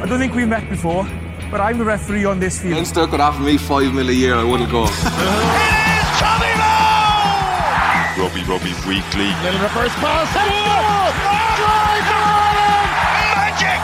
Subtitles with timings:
[0.00, 1.02] I don't think we've met before,
[1.50, 2.74] but I'm the referee on this field.
[2.74, 4.84] Leinster could offer me five mil a year, I wouldn't go.
[4.86, 4.92] it is
[6.22, 8.22] Tommy Bowe!
[8.22, 9.34] Rugby Rugby Weekly.
[9.42, 10.32] Little reverse pass.
[13.34, 13.82] Magic!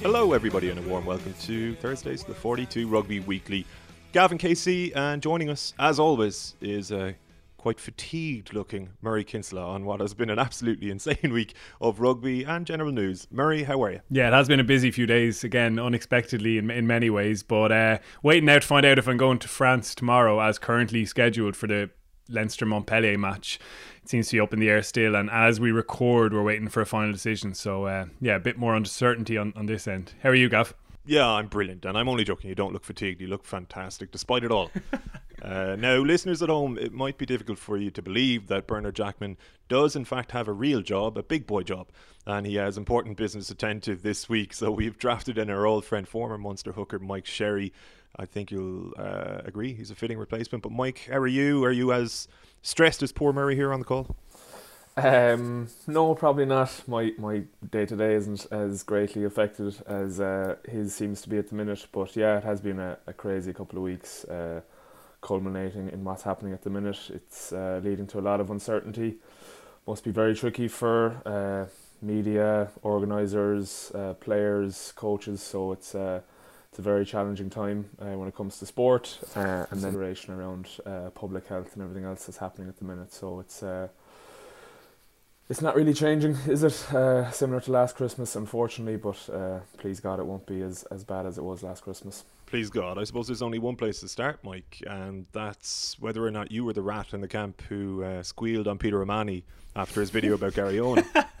[0.00, 3.66] Hello, everybody, and a warm welcome to Thursday's The 42 Rugby Weekly.
[4.12, 7.16] Gavin Casey, and joining us, as always, is a
[7.58, 12.44] quite fatigued looking Murray Kinsella on what has been an absolutely insane week of rugby
[12.44, 13.26] and general news.
[13.30, 14.00] Murray, how are you?
[14.10, 17.70] Yeah, it has been a busy few days, again, unexpectedly in, in many ways, but
[17.70, 21.56] uh, waiting now to find out if I'm going to France tomorrow as currently scheduled
[21.56, 21.90] for the
[22.28, 23.58] Leinster Montpellier match.
[24.02, 26.68] It seems to be up in the air still, and as we record, we're waiting
[26.68, 27.54] for a final decision.
[27.54, 30.14] So, uh, yeah, a bit more uncertainty on, on this end.
[30.22, 30.74] How are you, Gav?
[31.08, 32.50] Yeah, I'm brilliant, and I'm only joking.
[32.50, 33.22] You don't look fatigued.
[33.22, 34.70] You look fantastic, despite it all.
[35.42, 38.96] uh, now, listeners at home, it might be difficult for you to believe that Bernard
[38.96, 39.38] Jackman
[39.70, 41.88] does, in fact, have a real job, a big boy job,
[42.26, 44.52] and he has important business to tend to this week.
[44.52, 47.72] So we've drafted in our old friend, former Munster hooker Mike Sherry.
[48.14, 50.62] I think you'll uh, agree he's a fitting replacement.
[50.62, 51.64] But Mike, how are you?
[51.64, 52.28] Are you as
[52.60, 54.14] stressed as poor Murray here on the call?
[54.98, 56.82] Um, no, probably not.
[56.88, 61.38] My my day to day isn't as greatly affected as uh, his seems to be
[61.38, 61.86] at the minute.
[61.92, 64.62] But yeah, it has been a, a crazy couple of weeks, uh,
[65.20, 66.98] culminating in what's happening at the minute.
[67.10, 69.18] It's uh, leading to a lot of uncertainty.
[69.86, 71.70] Must be very tricky for uh,
[72.02, 75.42] media, organisers, uh, players, coaches.
[75.42, 76.22] So it's uh,
[76.70, 80.66] it's a very challenging time when it comes to sport and then around
[81.14, 83.12] public health and everything else that's happening at the minute.
[83.12, 83.62] So it's
[85.48, 86.94] it's not really changing, is it?
[86.94, 91.04] Uh, similar to last Christmas, unfortunately, but uh, please God, it won't be as, as
[91.04, 92.24] bad as it was last Christmas.
[92.46, 92.98] Please God.
[92.98, 96.64] I suppose there's only one place to start, Mike, and that's whether or not you
[96.64, 99.44] were the rat in the camp who uh, squealed on Peter O'Mahony
[99.76, 101.04] after his video about Garryowen.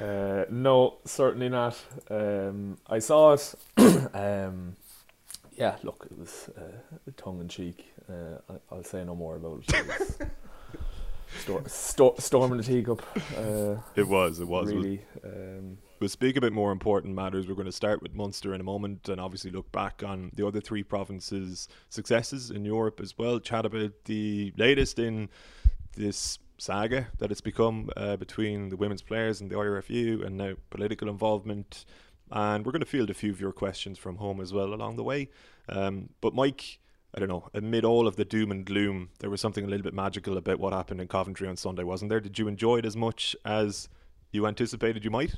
[0.00, 1.80] Uh, no, certainly not.
[2.10, 3.54] Um, I saw it.
[4.14, 4.76] um,
[5.56, 7.86] yeah, look, it was uh, tongue in cheek.
[8.08, 8.38] Uh,
[8.70, 10.28] I, will say no more about it.
[11.40, 13.02] Storm, sto- storm in the teacup.
[13.36, 14.40] Uh, it was.
[14.40, 14.72] It was.
[14.72, 15.04] Really.
[15.24, 17.48] Um, we'll speak a bit more important matters.
[17.48, 20.46] We're going to start with Munster in a moment, and obviously look back on the
[20.46, 23.40] other three provinces' successes in Europe as well.
[23.40, 25.28] Chat about the latest in
[25.96, 30.54] this saga that it's become uh, between the women's players and the IRFU, and now
[30.70, 31.84] political involvement.
[32.30, 34.96] And we're going to field a few of your questions from home as well along
[34.96, 35.28] the way.
[35.68, 36.78] Um, but Mike,
[37.14, 39.84] I don't know, amid all of the doom and gloom, there was something a little
[39.84, 42.20] bit magical about what happened in Coventry on Sunday, wasn't there?
[42.20, 43.88] Did you enjoy it as much as
[44.32, 45.36] you anticipated you might?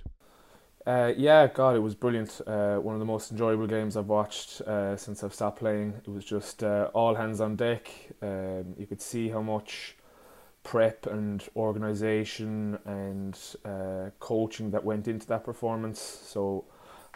[0.87, 2.41] Uh, yeah, God, it was brilliant.
[2.47, 5.95] Uh, one of the most enjoyable games I've watched uh, since I've stopped playing.
[6.07, 7.91] It was just uh, all hands on deck.
[8.23, 9.97] Um, you could see how much
[10.63, 16.01] prep and organisation and uh, coaching that went into that performance.
[16.01, 16.65] So,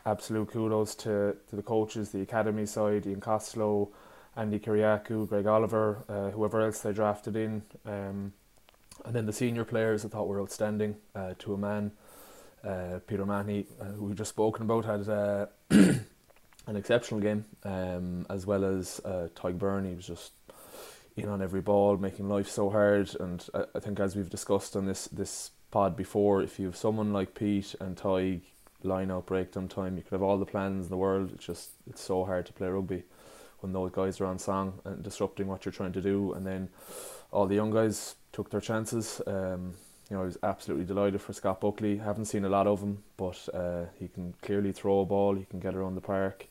[0.05, 3.91] absolute kudos to, to the coaches, the academy side, Ian Costello,
[4.37, 7.63] Andy Kyriacou, Greg Oliver, uh, whoever else they drafted in.
[7.85, 8.33] Um,
[9.05, 11.93] and then the senior players I thought were outstanding uh, to a man.
[12.63, 18.27] Uh, Peter Mahony, uh, who we've just spoken about, had uh, an exceptional game, um,
[18.29, 19.89] as well as uh, Tadhg Beirne.
[19.89, 20.33] He was just
[21.17, 23.11] in on every ball, making life so hard.
[23.19, 26.77] And I, I, think, as we've discussed on this this pod before, if you have
[26.77, 28.43] someone like Pete and Tadhg
[28.83, 31.31] line out breakdown time, you could have all the plans in the world.
[31.35, 33.05] It's just it's so hard to play rugby
[33.63, 36.33] when those guys are on song and disrupting what you're trying to do.
[36.33, 36.69] And then
[37.31, 39.21] all the young guys took their chances.
[39.27, 39.75] Um,
[40.11, 41.99] you know, I was absolutely delighted for Scott Buckley.
[41.99, 45.37] Haven't seen a lot of him, but uh, he can clearly throw a ball.
[45.37, 46.49] He can get around the park.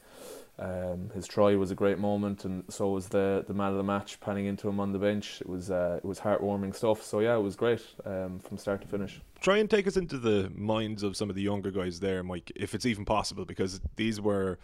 [0.58, 3.84] Um, his try was a great moment, and so was the the man of the
[3.84, 5.40] match panning into him on the bench.
[5.40, 7.02] It was uh, it was heartwarming stuff.
[7.02, 9.22] So yeah, it was great um, from start to finish.
[9.40, 12.52] Try and take us into the minds of some of the younger guys there, Mike,
[12.58, 14.60] if it's even possible, because these were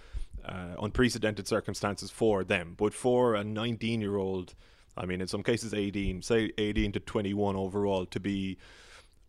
[0.47, 2.75] uh, unprecedented circumstances for them.
[2.77, 4.53] But for a 19 year old,
[4.97, 8.57] I mean, in some cases 18, say 18 to 21 overall, to be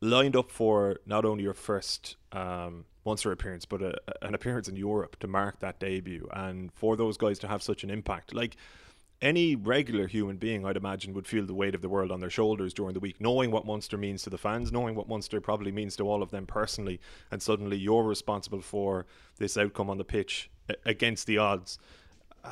[0.01, 4.77] lined up for not only your first um, Munster appearance, but a, an appearance in
[4.77, 8.57] Europe to mark that debut, and for those guys to have such an impact, like
[9.23, 12.31] any regular human being, I'd imagine, would feel the weight of the world on their
[12.31, 15.73] shoulders during the week, knowing what Munster means to the fans, knowing what Munster probably
[15.73, 19.07] means to all of them personally, and suddenly you're responsible for
[19.39, 20.51] this outcome on the pitch
[20.85, 21.79] against the odds.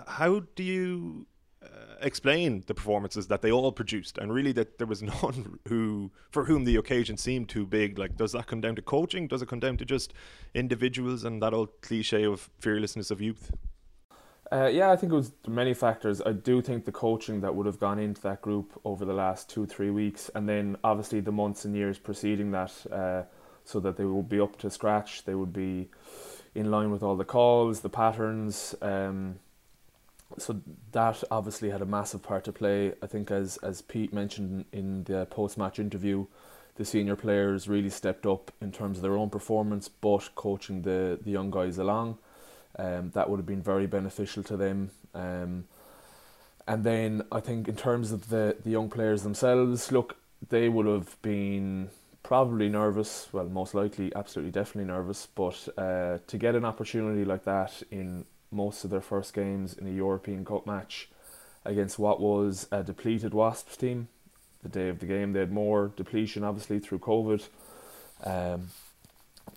[0.06, 1.26] How do you
[1.62, 1.66] uh,
[2.00, 6.44] explain the performances that they all produced, and really that there was none who for
[6.44, 7.98] whom the occasion seemed too big?
[7.98, 9.28] Like, does that come down to coaching?
[9.28, 10.12] Does it come down to just
[10.54, 13.52] individuals and that old cliche of fearlessness of youth?
[14.52, 16.20] Uh, yeah, I think it was many factors.
[16.24, 19.48] I do think the coaching that would have gone into that group over the last
[19.48, 23.22] two, three weeks, and then obviously the months and years preceding that, uh,
[23.64, 25.24] so that they would be up to scratch.
[25.24, 25.88] They would be
[26.54, 28.74] in line with all the calls, the patterns.
[28.80, 29.40] Um,
[30.38, 30.60] so
[30.92, 32.92] that obviously had a massive part to play.
[33.02, 36.26] I think, as as Pete mentioned in the post match interview,
[36.76, 41.18] the senior players really stepped up in terms of their own performance, but coaching the
[41.22, 42.18] the young guys along.
[42.76, 44.90] Um, that would have been very beneficial to them.
[45.14, 45.66] Um,
[46.66, 50.16] and then I think in terms of the the young players themselves, look,
[50.48, 51.90] they would have been
[52.24, 53.28] probably nervous.
[53.32, 55.28] Well, most likely, absolutely, definitely nervous.
[55.32, 59.86] But uh, to get an opportunity like that in most of their first games in
[59.86, 61.08] a European Cup match
[61.64, 64.08] against what was a depleted Wasps team.
[64.62, 67.46] The day of the game, they had more depletion, obviously, through COVID.
[68.24, 68.68] Um,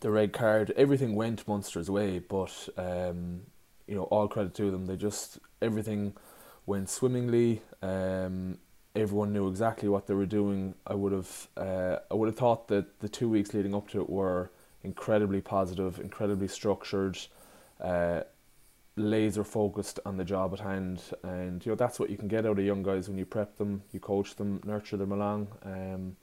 [0.01, 3.41] the red card, everything went Munster's way, but um,
[3.87, 4.85] you know, all credit to them.
[4.85, 6.13] They just everything
[6.65, 7.61] went swimmingly.
[7.81, 8.57] Um,
[8.97, 10.73] everyone knew exactly what they were doing.
[10.85, 14.01] I would have, uh, I would have thought that the two weeks leading up to
[14.01, 14.49] it were
[14.83, 17.17] incredibly positive, incredibly structured.
[17.79, 18.21] Uh,
[18.95, 22.45] laser focused on the job at hand, and you know that's what you can get
[22.45, 25.47] out of young guys when you prep them, you coach them, nurture them along.
[25.63, 26.17] Um,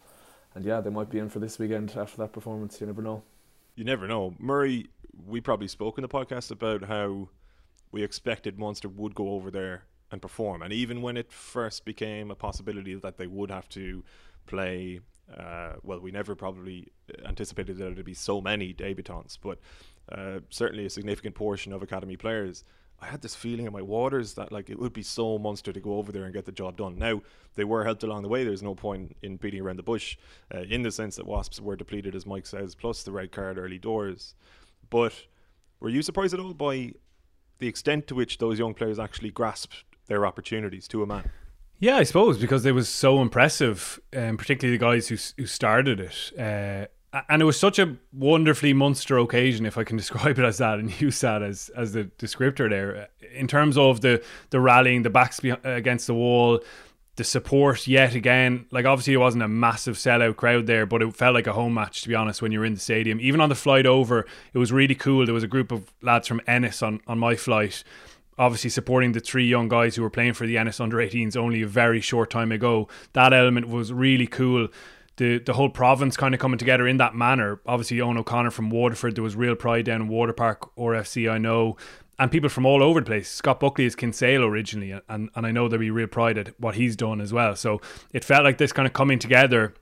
[0.54, 2.80] and yeah, they might be in for this weekend after that performance.
[2.80, 3.22] You never know.
[3.76, 4.88] You never know, Murray.
[5.26, 7.28] We probably spoke in the podcast about how
[7.92, 12.30] we expected Munster would go over there and perform, and even when it first became
[12.30, 14.04] a possibility that they would have to
[14.46, 15.00] play.
[15.34, 16.92] Uh, well, we never probably
[17.24, 19.58] anticipated that there'd be so many debutants, but
[20.12, 22.62] uh, certainly a significant portion of academy players.
[23.00, 25.80] I had this feeling in my waters that like it would be so Munster to
[25.80, 26.98] go over there and get the job done.
[26.98, 27.22] Now
[27.54, 28.44] they were helped along the way.
[28.44, 30.16] There's no point in beating around the bush,
[30.54, 33.58] uh, in the sense that Wasps were depleted, as Mike says, plus the red card
[33.58, 34.34] early doors.
[34.90, 35.14] But
[35.80, 36.92] were you surprised at all by
[37.58, 41.30] the extent to which those young players actually grasped their opportunities to a man?
[41.78, 46.00] Yeah, I suppose because it was so impressive, um, particularly the guys who who started
[46.00, 46.32] it.
[46.38, 46.86] Uh,
[47.28, 50.78] and it was such a wonderfully Munster occasion, if I can describe it as that,
[50.78, 53.08] and use that as as the descriptor there.
[53.34, 56.60] In terms of the the rallying, the backs against the wall,
[57.16, 58.66] the support yet again.
[58.70, 61.74] Like obviously it wasn't a massive sellout crowd there, but it felt like a home
[61.74, 63.20] match to be honest when you were in the stadium.
[63.20, 65.24] Even on the flight over, it was really cool.
[65.24, 67.84] There was a group of lads from Ennis on on my flight.
[68.38, 71.62] Obviously, supporting the three young guys who were playing for the Ennis under 18s only
[71.62, 72.88] a very short time ago.
[73.12, 74.68] That element was really cool
[75.16, 77.60] the the whole province kind of coming together in that manner.
[77.66, 81.76] Obviously, Owen O'Connor from Waterford, there was real pride down in Waterpark, RFC, I know,
[82.18, 83.30] and people from all over the place.
[83.30, 86.74] Scott Buckley is Kinsale originally, and, and I know there'll be real pride at what
[86.74, 87.56] he's done as well.
[87.56, 87.80] So
[88.12, 89.74] it felt like this kind of coming together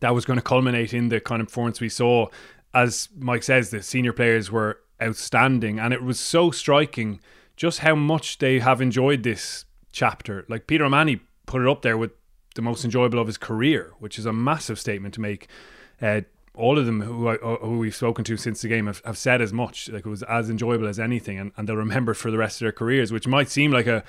[0.00, 2.26] that was going to culminate in the kind of performance we saw.
[2.74, 7.20] As Mike says, the senior players were outstanding, and it was so striking
[7.56, 10.44] just how much they have enjoyed this chapter.
[10.48, 12.12] Like Peter O'Mahony put it up there with
[12.54, 15.48] the most enjoyable of his career, which is a massive statement to make.
[16.00, 16.22] Uh,
[16.54, 19.40] all of them who, I, who we've spoken to since the game have, have said
[19.40, 19.88] as much.
[19.88, 22.60] Like it was as enjoyable as anything, and, and they'll remember it for the rest
[22.60, 24.04] of their careers, which might seem like a,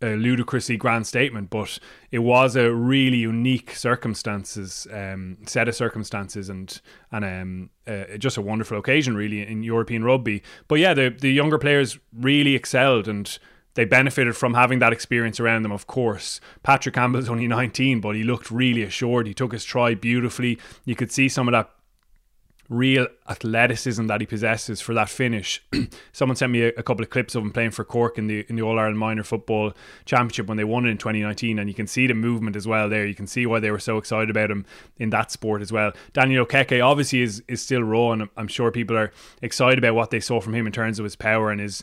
[0.00, 1.78] a ludicrously grand statement, but
[2.10, 6.80] it was a really unique circumstances, um, set of circumstances, and
[7.10, 10.42] and um, uh, just a wonderful occasion, really, in European rugby.
[10.68, 13.38] But yeah, the the younger players really excelled, and
[13.74, 16.40] they benefited from having that experience around them, of course.
[16.62, 19.26] Patrick Campbell's only 19, but he looked really assured.
[19.26, 20.58] He took his try beautifully.
[20.84, 21.70] You could see some of that
[22.68, 25.62] real athleticism that he possesses for that finish.
[26.12, 28.44] Someone sent me a, a, couple of clips of him playing for Cork in the
[28.48, 29.72] in the All Ireland Minor Football
[30.04, 32.88] Championship when they won it in 2019, and you can see the movement as well
[32.88, 33.06] there.
[33.06, 34.66] You can see why they were so excited about him
[34.98, 35.92] in that sport as well.
[36.12, 40.10] Daniel Okeke obviously is is still raw, and I'm sure people are excited about what
[40.10, 41.82] they saw from him in terms of his power and his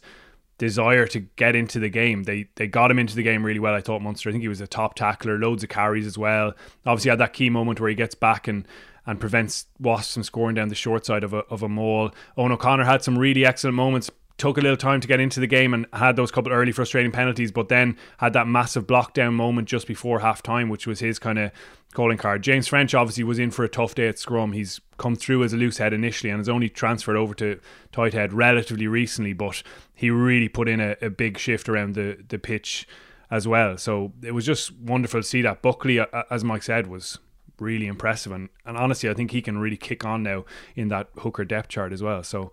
[0.57, 2.23] desire to get into the game.
[2.23, 3.73] They they got him into the game really well.
[3.73, 4.29] I thought Munster.
[4.29, 6.53] I think he was a top tackler, loads of carries as well.
[6.85, 8.67] Obviously had that key moment where he gets back and
[9.05, 12.11] and prevents Wasps from scoring down the short side of a of a maul.
[12.37, 14.09] Owen O'Connor had some really excellent moments.
[14.37, 17.11] Took a little time to get into the game and had those couple early frustrating
[17.11, 20.99] penalties, but then had that massive block down moment just before half time, which was
[20.99, 21.51] his kind of
[21.93, 22.41] calling card.
[22.41, 24.51] James French obviously was in for a tough day at Scrum.
[24.51, 27.61] He's come through as a loose head initially and has only transferred over to
[27.93, 32.17] tight head relatively recently, but he really put in a, a big shift around the,
[32.27, 32.85] the pitch
[33.31, 33.77] as well.
[33.77, 35.61] So it was just wonderful to see that.
[35.61, 37.19] Buckley, as Mike said, was
[37.59, 38.31] really impressive.
[38.31, 40.45] And, and honestly, I think he can really kick on now
[40.75, 42.23] in that hooker depth chart as well.
[42.23, 42.51] So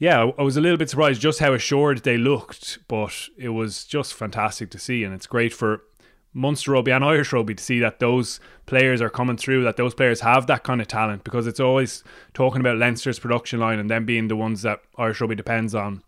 [0.00, 3.84] yeah, I was a little bit surprised just how assured they looked, but it was
[3.84, 5.04] just fantastic to see.
[5.04, 5.82] And it's great for
[6.32, 9.94] Munster rugby and Irish rugby to see that those players are coming through, that those
[9.94, 13.90] players have that kind of talent because it's always talking about Leinster's production line and
[13.90, 16.02] them being the ones that Irish rugby depends on,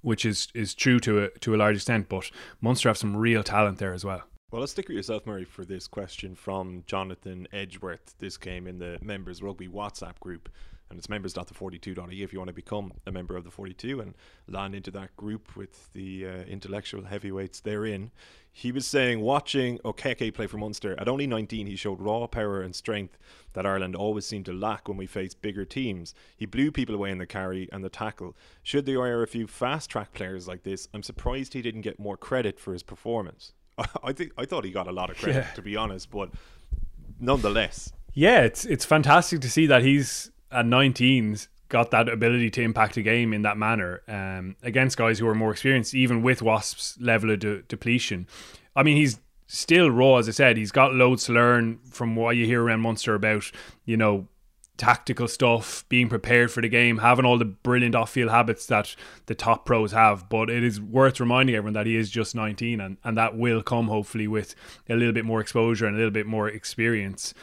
[0.00, 2.08] which is is true to a, to a large extent.
[2.08, 2.30] But
[2.62, 4.22] Munster have some real talent there as well.
[4.50, 8.16] Well, let's stick with yourself, Murray, for this question from Jonathan Edgeworth.
[8.18, 10.48] This came in the members rugby WhatsApp group.
[10.90, 14.16] and it's members.the42.ie if you want to become a member of the 42 and
[14.48, 18.10] land into that group with the uh, intellectual heavyweights therein.
[18.50, 22.60] He was saying, watching Okeke play for Munster, at only 19, he showed raw power
[22.60, 23.18] and strength
[23.52, 26.12] that Ireland always seemed to lack when we faced bigger teams.
[26.36, 28.36] He blew people away in the carry and the tackle.
[28.64, 32.00] Should there are a few fast track players like this, I'm surprised he didn't get
[32.00, 33.52] more credit for his performance.
[34.04, 35.54] I think I thought he got a lot of credit, Yeah.
[35.54, 36.30] to be honest, but
[37.20, 42.62] nonetheless, Yeah, it's it's fantastic to see that he's at 19s got that ability to
[42.62, 46.42] impact a game in that manner um, against guys who are more experienced, even with
[46.42, 48.26] Wasps' level of de- depletion.
[48.74, 50.56] I mean, he's still raw, as I said.
[50.56, 53.48] He's got loads to learn from what you hear around Munster about,
[53.84, 54.26] you know,
[54.80, 58.96] tactical stuff, being prepared for the game, having all the brilliant off-field habits that
[59.26, 60.30] the top pros have.
[60.30, 63.62] But it is worth reminding everyone that he is just 19, and, and that will
[63.62, 64.54] come hopefully with
[64.88, 67.34] a little bit more exposure and a little bit more experience.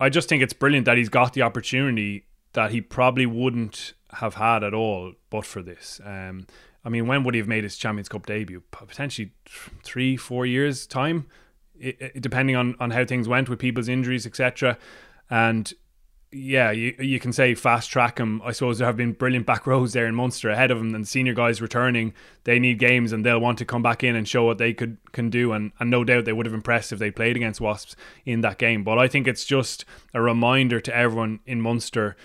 [0.00, 4.34] I just think it's brilliant that he's got the opportunity that he probably wouldn't have
[4.34, 6.00] had at all but for this.
[6.02, 6.46] Um,
[6.82, 8.62] I mean, when would he have made his Champions Cup debut?
[8.70, 9.32] Potentially
[9.82, 11.26] three, four years time,
[11.78, 14.78] it, it, depending on on how things went with people's injuries, etc.
[15.28, 15.72] And
[16.32, 18.40] yeah, you you can say fast track him.
[18.44, 21.06] I suppose there have been brilliant back rows there in Munster ahead of him, and
[21.06, 22.14] senior guys returning.
[22.44, 24.98] They need games, and they'll want to come back in and show what they could
[25.10, 25.52] can do.
[25.52, 28.58] And and no doubt they would have impressed if they played against Wasps in that
[28.58, 28.84] game.
[28.84, 29.84] But I think it's just
[30.14, 32.16] a reminder to everyone in Munster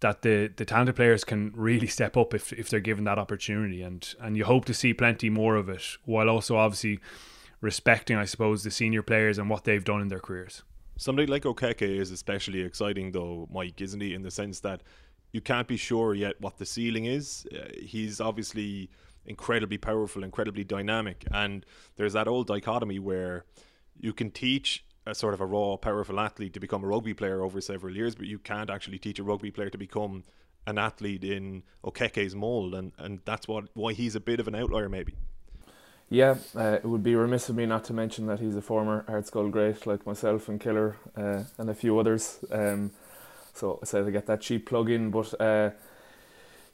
[0.00, 3.82] that the the talented players can really step up if if they're given that opportunity.
[3.82, 7.00] And and you hope to see plenty more of it, while also obviously
[7.60, 10.62] respecting, I suppose, the senior players and what they've done in their careers.
[10.96, 14.14] Somebody like Okeke is especially exciting, though, Mike, isn't he?
[14.14, 14.82] In the sense that
[15.32, 17.46] you can't be sure yet what the ceiling is.
[17.52, 18.88] Uh, he's obviously
[19.26, 23.44] incredibly powerful, incredibly dynamic, and there's that old dichotomy where
[23.98, 27.42] you can teach a sort of a raw, powerful athlete to become a rugby player
[27.42, 30.24] over several years, but you can't actually teach a rugby player to become
[30.66, 34.54] an athlete in Okeke's mold, and, and that's what why he's a bit of an
[34.54, 35.14] outlier, maybe.
[36.08, 39.04] Yeah, uh, it would be remiss of me not to mention that he's a former
[39.08, 42.38] Ardscoil great like myself and Killer uh, and a few others.
[42.50, 42.92] Um,
[43.54, 45.70] so I said to get that cheap plug in, but uh,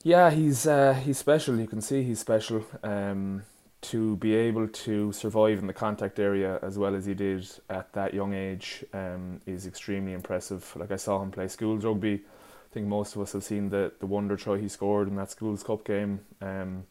[0.03, 1.59] yeah, he's uh, he's special.
[1.59, 2.65] You can see he's special.
[2.83, 3.45] Um,
[3.83, 7.93] to be able to survive in the contact area as well as he did at
[7.95, 10.73] that young age um, is extremely impressive.
[10.77, 12.15] Like I saw him play schools rugby.
[12.15, 15.31] I think most of us have seen the the wonder try he scored in that
[15.31, 16.21] schools cup game.
[16.41, 16.85] Um,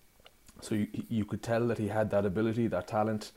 [0.61, 3.31] so you, you could tell that he had that ability, that talent,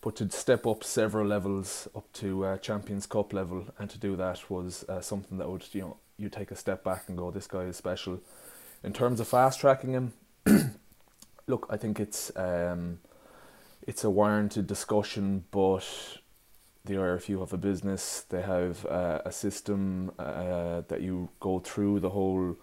[0.00, 4.16] but to step up several levels up to uh, Champions Cup level and to do
[4.16, 7.30] that was uh, something that would you know you take a step back and go,
[7.30, 8.20] this guy is special.
[8.82, 10.12] In terms of fast tracking him,
[11.46, 12.98] look, I think it's um,
[13.86, 15.84] it's a warranted discussion, but
[16.84, 18.24] the IRFU have a business.
[18.28, 22.56] They have uh, a system uh, that you go through the whole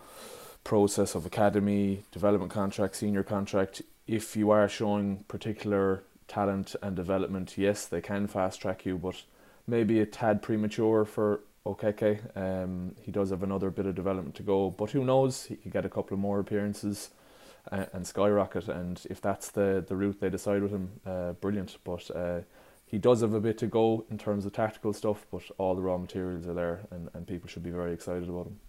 [0.66, 3.82] process of academy, development contract, senior contract.
[4.08, 9.24] If you are showing particular talent and development, yes, they can fast track you, but
[9.68, 12.36] maybe a tad premature for Okeke.
[12.36, 15.46] Um, he does have another bit of development to go, but who knows?
[15.46, 17.12] He could get a couple of more appearances
[17.72, 18.68] and, and skyrocket.
[18.68, 21.78] And if that's the the route they decide with him, uh, brilliant.
[21.84, 22.42] But uh,
[22.88, 25.82] he does have a bit to go in terms of tactical stuff, but all the
[25.82, 28.60] raw materials are there, and, and people should be very excited about him.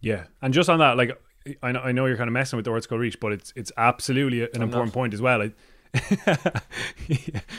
[0.00, 1.20] Yeah, and just on that, like
[1.62, 3.72] I know, I know you're kind of messing with the Scoil Rís, but it's it's
[3.76, 5.00] absolutely an I'm important not.
[5.00, 5.42] point as well.
[5.42, 5.52] I,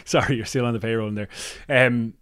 [0.06, 1.30] sorry, you're still on the payroll in there.
[1.70, 2.14] Um,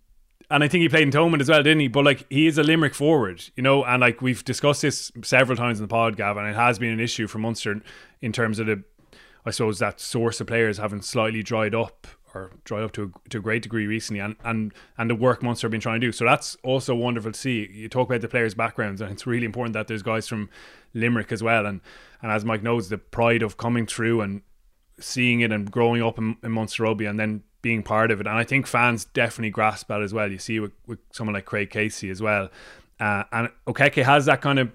[0.52, 1.88] and I think he played in Thomond as well, didn't he?
[1.88, 5.56] But like he is a Limerick forward, you know, and like we've discussed this several
[5.56, 6.46] times in the pod, Gavin.
[6.46, 7.82] It has been an issue for Munster
[8.22, 8.84] in terms of the,
[9.46, 13.30] I suppose that source of players having slightly dried up or dried up to a,
[13.30, 16.08] to a great degree recently, and and and the work Munster have been trying to
[16.08, 16.12] do.
[16.12, 17.70] So that's also wonderful to see.
[17.72, 20.50] You talk about the players' backgrounds, and it's really important that there's guys from
[20.94, 21.82] Limerick as well, and
[22.22, 24.42] and as Mike knows, the pride of coming through and
[25.00, 28.28] seeing it and growing up in, in Munster rugby and then being part of it.
[28.28, 30.32] And I think fans definitely grasp that as well.
[30.32, 32.50] You see with, with someone like Craig Casey as well.
[33.00, 34.72] Uh, and Okeke has that kind of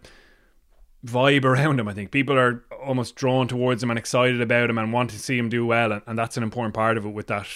[1.05, 1.89] vibe around him.
[1.89, 5.19] I think people are almost drawn towards him and excited about him and want to
[5.19, 5.93] see him do well.
[5.93, 7.47] And, and that's an important part of it with that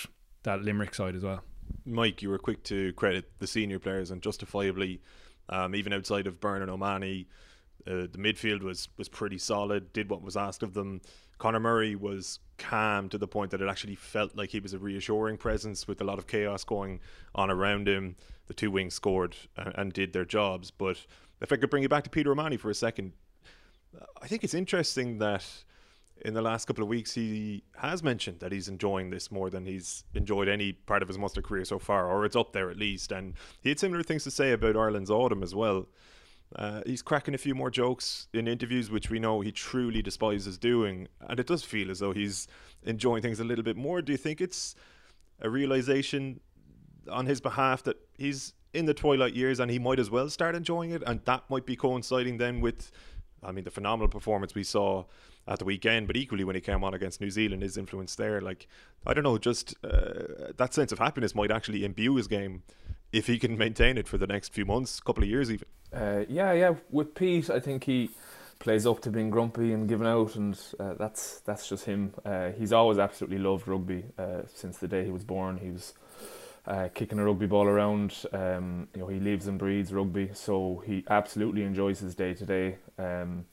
[0.43, 1.43] that Limerick side as well.
[1.85, 5.01] Mike, you were quick to credit the senior players, and justifiably,
[5.49, 7.29] um, even outside of Bernard O'Mahony,
[7.87, 9.93] uh, the midfield was was pretty solid.
[9.93, 11.01] Did what was asked of them.
[11.39, 14.79] Conor Murray was calm to the point that it actually felt like he was a
[14.79, 17.01] reassuring presence with a lot of chaos going
[17.35, 18.17] on around him.
[18.49, 20.73] The two wings scored and, and did their jobs.
[20.73, 21.07] But
[21.41, 23.13] if I could bring you back to Peter O'Mahony for a second,
[24.21, 25.45] I think it's interesting that
[26.25, 29.67] in the last couple of weeks he has mentioned that he's enjoying this more than
[29.67, 32.77] he's enjoyed any part of his Munster career so far, or it's up there at
[32.77, 33.13] least.
[33.13, 35.87] And he had similar things to say about Ireland's autumn as well.
[36.57, 40.57] Uh, he's cracking a few more jokes in interviews, which we know he truly despises
[40.57, 42.49] doing, and it does feel as though he's
[42.85, 44.01] enjoying things a little bit more.
[44.01, 44.75] Do you think it's
[45.41, 46.41] a realization
[47.11, 50.55] on his behalf that he's in the twilight years and he might as well start
[50.55, 52.91] enjoying it, and that might be coinciding then with,
[53.43, 55.05] I mean, the phenomenal performance we saw
[55.47, 58.41] at the weekend, but equally when he came on against New Zealand, his influence there,
[58.41, 58.67] like
[59.07, 62.63] I don't know, just uh, that sense of happiness might actually imbue his game
[63.13, 65.67] if he can maintain it for the next few months, couple of years even.
[65.93, 66.75] Uh, yeah, yeah.
[66.91, 68.11] With Pete, I think he
[68.59, 72.15] plays up to being grumpy and giving out, and uh, that's that's just him.
[72.25, 75.59] Uh, he's always absolutely loved rugby uh, since the day he was born.
[75.59, 75.95] He was
[76.69, 78.15] uh, kicking a rugby ball around.
[78.33, 82.45] Um, you know, he lives and breathes rugby, so he absolutely enjoys his day to
[82.45, 82.77] day.
[82.99, 83.47] Um,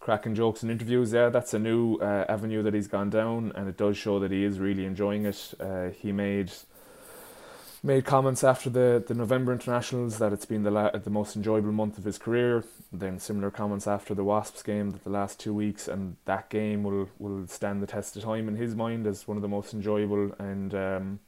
[0.00, 3.68] cracking jokes and interviews, yeah, that's a new uh, avenue that he's gone down, and
[3.68, 5.54] it does show that he is really enjoying it.
[5.60, 6.50] Uh, he made
[7.84, 11.72] made comments after the, the November internationals that it's been the la- the most enjoyable
[11.72, 12.64] month of his career.
[12.92, 16.82] Then similar comments after the Wasps game that the last two weeks, and that game
[16.82, 19.72] will will stand the test of time in his mind as one of the most
[19.72, 21.20] enjoyable and um,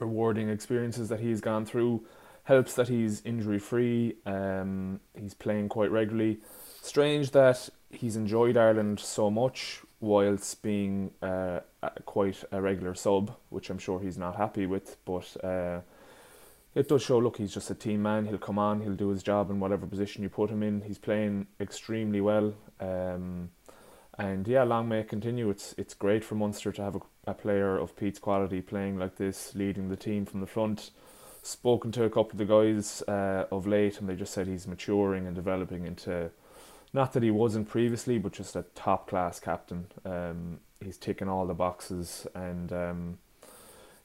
[0.00, 2.04] rewarding experiences that he's gone through.
[2.44, 4.16] Helps that he's injury free.
[4.26, 6.40] Um, he's playing quite regularly.
[6.82, 11.60] Strange that he's enjoyed Ireland so much whilst being uh,
[12.04, 14.98] quite a regular sub, which I'm sure he's not happy with.
[15.06, 15.80] But uh,
[16.74, 17.18] it does show.
[17.18, 18.26] Look, he's just a team man.
[18.26, 18.82] He'll come on.
[18.82, 20.82] He'll do his job in whatever position you put him in.
[20.82, 22.52] He's playing extremely well.
[22.80, 23.50] Um,
[24.18, 25.50] and yeah, long may it continue.
[25.50, 29.16] It's it's great for Munster to have a, a player of Pete's quality playing like
[29.16, 30.90] this, leading the team from the front
[31.44, 34.66] spoken to a couple of the guys uh, of late, and they just said he's
[34.66, 36.30] maturing and developing into
[36.92, 39.86] not that he wasn't previously, but just a top class captain.
[40.04, 43.18] Um, he's ticking all the boxes, and um,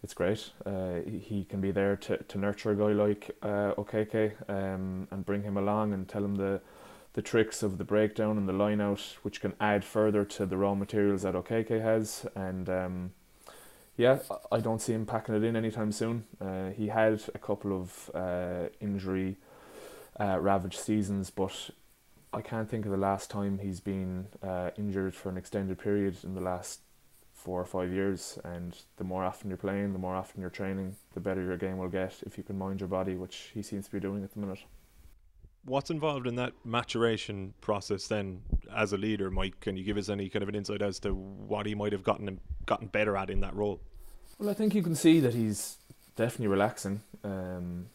[0.04, 0.52] it's great.
[0.66, 3.74] Uh, he, can be there to, to nurture a guy like uh,
[4.48, 6.62] um, and bring him along and tell him the
[7.14, 10.58] the tricks of the breakdown and the line out, which can add further to the
[10.58, 12.26] raw materials that Okeke has.
[12.36, 13.12] And um,
[13.98, 14.20] yeah,
[14.52, 16.26] I don't see him packing it in anytime soon.
[16.40, 19.38] Uh, he had a couple of uh, injury
[20.20, 21.72] uh, ravaged seasons, but
[22.32, 26.18] I can't think of the last time he's been uh, injured for an extended period
[26.24, 26.82] in the last
[27.34, 28.38] four or five years.
[28.44, 31.78] And the more often you're playing, the more often you're training, the better your game
[31.78, 34.34] will get if you can mind your body, which he seems to be doing at
[34.34, 34.60] the minute.
[35.66, 38.42] What's involved in that maturation process then
[38.76, 39.60] as a leader, Mike?
[39.60, 42.04] Can you give us any kind of an insight as to what he might have
[42.04, 43.82] gotten gotten better at in that role?
[44.38, 45.78] Well, I think you can see that he's
[46.16, 47.88] definitely relaxing, um,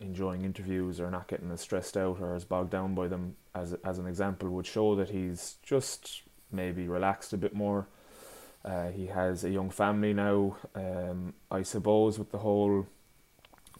[0.00, 3.36] enjoying interviews, or not getting as stressed out or as bogged down by them.
[3.54, 7.88] As as an example, would show that he's just maybe relaxed a bit more.
[8.64, 10.56] Uh, he has a young family now.
[10.74, 12.86] Um, I suppose with the whole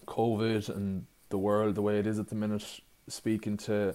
[0.07, 3.95] COVID and the world the way it is at the minute, speaking to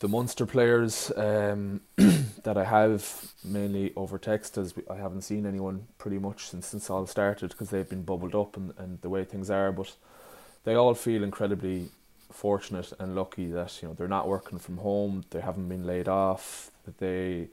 [0.00, 1.80] the Munster players um,
[2.42, 6.90] that I have mainly over text, as I haven't seen anyone pretty much since since
[6.90, 9.70] all started because they've been bubbled up and, and the way things are.
[9.70, 9.94] But
[10.64, 11.88] they all feel incredibly
[12.30, 16.08] fortunate and lucky that you know they're not working from home, they haven't been laid
[16.08, 17.48] off, that they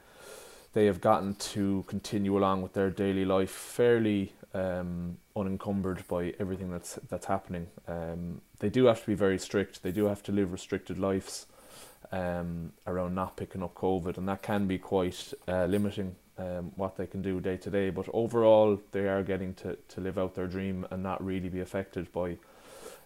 [0.73, 6.71] they have gotten to continue along with their daily life fairly um, unencumbered by everything
[6.71, 7.67] that's that's happening.
[7.87, 9.83] Um, they do have to be very strict.
[9.83, 11.45] They do have to live restricted lives
[12.11, 16.95] um, around not picking up COVID, and that can be quite uh, limiting um, what
[16.97, 17.89] they can do day to day.
[17.89, 21.59] But overall, they are getting to, to live out their dream and not really be
[21.59, 22.37] affected by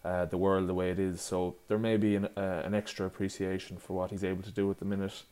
[0.04, 1.20] uh, the world the way it is.
[1.20, 4.70] So there may be an, uh, an extra appreciation for what he's able to do
[4.70, 5.22] at the minute.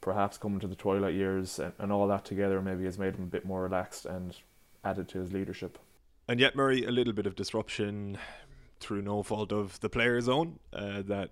[0.00, 3.24] Perhaps coming to the twilight years and, and all that together maybe has made him
[3.24, 4.36] a bit more relaxed and
[4.84, 5.78] added to his leadership.
[6.28, 8.18] And yet, Murray, a little bit of disruption
[8.80, 11.30] through no fault of the player's own uh, that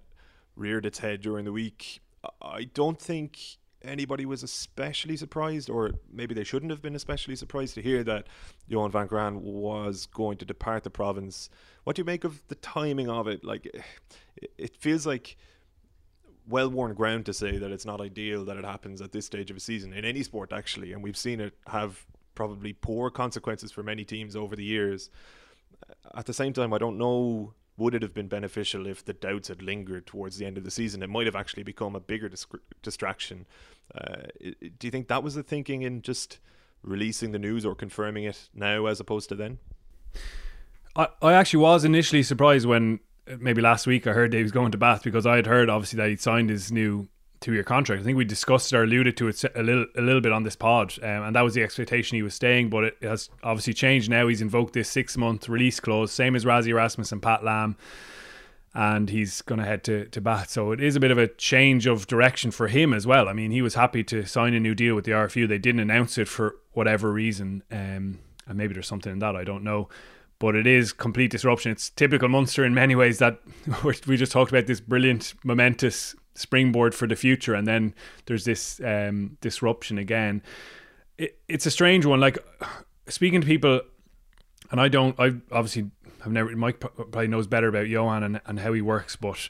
[0.54, 2.00] reared its head during the week.
[2.42, 3.38] I don't think
[3.82, 8.26] anybody was especially surprised, or maybe they shouldn't have been especially surprised to hear that
[8.66, 11.48] Johan van Graan was going to depart the province.
[11.84, 13.44] What do you make of the timing of it?
[13.44, 13.70] Like,
[14.58, 15.36] it feels like
[16.48, 19.50] well worn ground to say that it's not ideal that it happens at this stage
[19.50, 23.72] of a season in any sport, actually, and we've seen it have probably poor consequences
[23.72, 25.10] for many teams over the years.
[26.14, 29.48] At the same time, I don't know would it have been beneficial if the doubts
[29.48, 31.02] had lingered towards the end of the season?
[31.02, 32.46] It might have actually become a bigger dis-
[32.82, 33.46] distraction.
[33.94, 36.40] Uh, do you think that was the thinking in just
[36.82, 39.58] releasing the news or confirming it now as opposed to then?
[40.96, 42.98] I, I actually was initially surprised when
[43.30, 45.70] uh, maybe last week I heard he was going to Bath because I had heard
[45.70, 47.08] obviously that he'd signed his new
[47.40, 48.00] two year contract.
[48.00, 50.42] I think we discussed it or alluded to it a little a little bit on
[50.42, 52.70] this pod, um, and that was the expectation he was staying.
[52.70, 54.28] But it has obviously changed now.
[54.28, 57.76] He's invoked this six month release clause, same as Rassie Erasmus and Pat Lam.
[58.74, 60.50] and he's going to head to, to Bath.
[60.50, 63.28] So it is a bit of a change of direction for him as well.
[63.28, 65.48] I mean, he was happy to sign a new deal with the RFU.
[65.48, 69.44] They didn't announce it for whatever reason, um, and maybe there's something in that I
[69.44, 69.88] don't know.
[70.38, 71.72] But it is complete disruption.
[71.72, 73.40] It's typical Munster in many ways that
[74.06, 77.94] we just talked about this brilliant, momentous springboard for the future, and then
[78.26, 80.42] there's this um, disruption again.
[81.16, 82.20] It, it's a strange one.
[82.20, 82.38] Like
[83.08, 83.80] speaking to people,
[84.70, 85.18] and I don't.
[85.18, 85.90] I obviously
[86.24, 86.54] I've never.
[86.56, 89.48] Mike probably knows better about Johan and, and how he works, but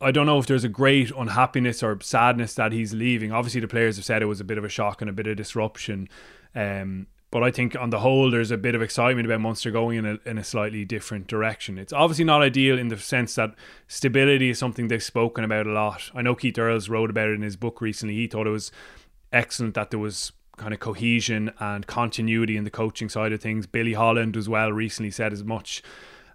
[0.00, 3.32] I don't know if there's a great unhappiness or sadness that he's leaving.
[3.32, 5.26] Obviously, the players have said it was a bit of a shock and a bit
[5.26, 6.08] of disruption.
[6.54, 9.98] Um, but I think on the whole, there's a bit of excitement about Munster going
[9.98, 11.78] in a, in a slightly different direction.
[11.78, 13.54] It's obviously not ideal in the sense that
[13.86, 16.10] stability is something they've spoken about a lot.
[16.14, 18.16] I know Keith Earls wrote about it in his book recently.
[18.16, 18.72] He thought it was
[19.32, 23.66] excellent that there was kind of cohesion and continuity in the coaching side of things.
[23.66, 25.82] Billy Holland as well recently said as much.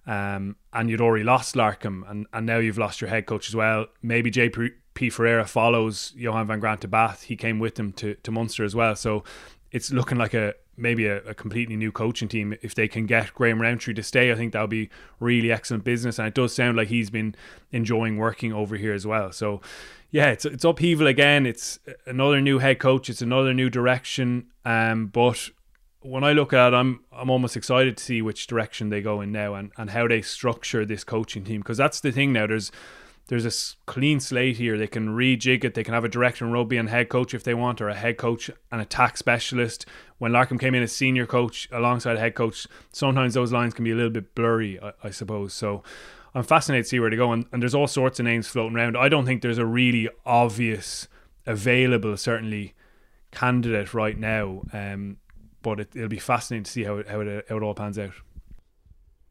[0.07, 3.55] Um, and you'd already lost Larkham, and, and now you've lost your head coach as
[3.55, 3.87] well.
[4.01, 7.23] Maybe JP Ferreira follows Johan van Graan to Bath.
[7.23, 8.95] He came with them to, to Munster as well.
[8.95, 9.23] So
[9.71, 12.55] it's looking like a maybe a, a, completely new coaching team.
[12.61, 16.19] If they can get Graham Rowntree to stay, I think that'll be really excellent business.
[16.19, 17.35] And it does sound like he's been
[17.71, 19.31] enjoying working over here as well.
[19.31, 19.61] So
[20.11, 21.45] yeah, it's it's upheaval again.
[21.45, 23.09] It's another new head coach.
[23.09, 24.47] It's another new direction.
[24.63, 25.49] Um, but
[26.01, 29.21] when I look at it, I'm I'm almost excited to see which direction they go
[29.21, 32.47] in now and, and how they structure this coaching team because that's the thing now.
[32.47, 32.71] There's
[33.27, 34.77] there's a clean slate here.
[34.77, 35.73] They can rejig it.
[35.73, 37.95] They can have a director in rugby and head coach if they want, or a
[37.95, 39.85] head coach and attack specialist.
[40.19, 43.83] When Larkham came in as senior coach alongside a head coach, sometimes those lines can
[43.83, 45.53] be a little bit blurry, I, I suppose.
[45.53, 45.83] So
[46.35, 47.31] I'm fascinated to see where they go.
[47.31, 48.95] And, and there's all sorts of names floating around.
[48.95, 51.07] I don't think there's a really obvious,
[51.47, 52.75] available, certainly
[53.31, 54.61] candidate right now.
[54.71, 55.17] Um,
[55.63, 58.13] but it, will be fascinating to see how how it, how it all pans out.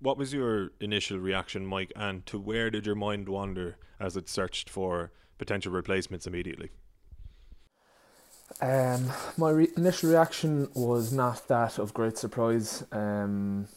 [0.01, 4.29] What was your initial reaction, Mike, and to where did your mind wander as it
[4.29, 6.71] searched for potential replacements immediately?
[8.61, 12.85] Um, my re- initial reaction was not that of great surprise.
[12.93, 13.69] Um,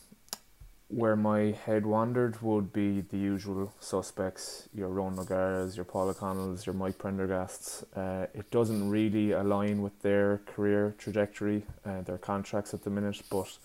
[0.89, 6.65] where my head wandered would be the usual suspects, your Ron O'Gara's, your Paul O'Connell's,
[6.65, 7.83] your Mike Prendergasts.
[7.95, 13.21] Uh, it doesn't really align with their career trajectory, uh, their contracts at the minute,
[13.29, 13.57] but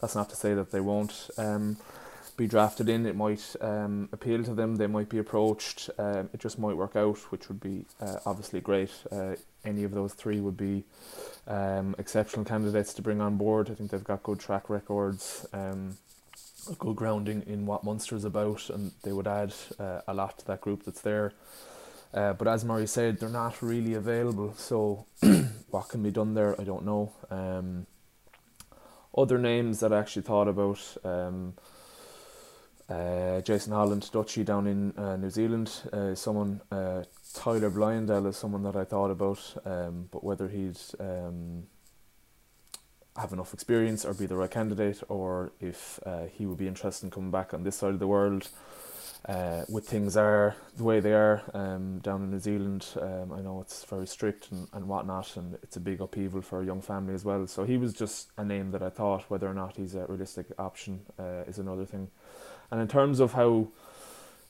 [0.00, 1.76] that's not to say that they won't um,
[2.36, 3.06] be drafted in.
[3.06, 6.96] It might um, appeal to them, they might be approached, um, it just might work
[6.96, 8.90] out, which would be uh, obviously great.
[9.12, 9.34] Uh,
[9.64, 10.84] any of those three would be
[11.46, 13.70] um, exceptional candidates to bring on board.
[13.70, 15.46] I think they've got good track records.
[15.52, 15.98] Um,
[16.70, 20.38] a good grounding in what Munster is about, and they would add uh, a lot
[20.38, 21.32] to that group that's there.
[22.12, 24.54] Uh, but as Murray said, they're not really available.
[24.54, 25.06] So
[25.70, 27.12] what can be done there, I don't know.
[27.30, 27.86] Um,
[29.16, 30.96] other names that I actually thought about.
[31.04, 31.54] Um,
[32.88, 36.60] uh, Jason Holland, Dutchy down in uh, New Zealand, uh, someone.
[36.72, 41.68] Uh, Tyler Bleyendaal is someone that I thought about, um, but whether he'd um,
[43.16, 47.06] have enough experience or be the right candidate, or if uh, he would be interested
[47.06, 48.48] in coming back on this side of the world.
[49.28, 53.40] Uh, with things are the way they are um, down in New Zealand, um, I
[53.40, 56.80] know it's very strict and, and whatnot, and it's a big upheaval for a young
[56.80, 57.46] family as well.
[57.46, 60.46] So he was just a name that I thought whether or not he's a realistic
[60.58, 62.08] option uh, is another thing.
[62.70, 63.68] And in terms of how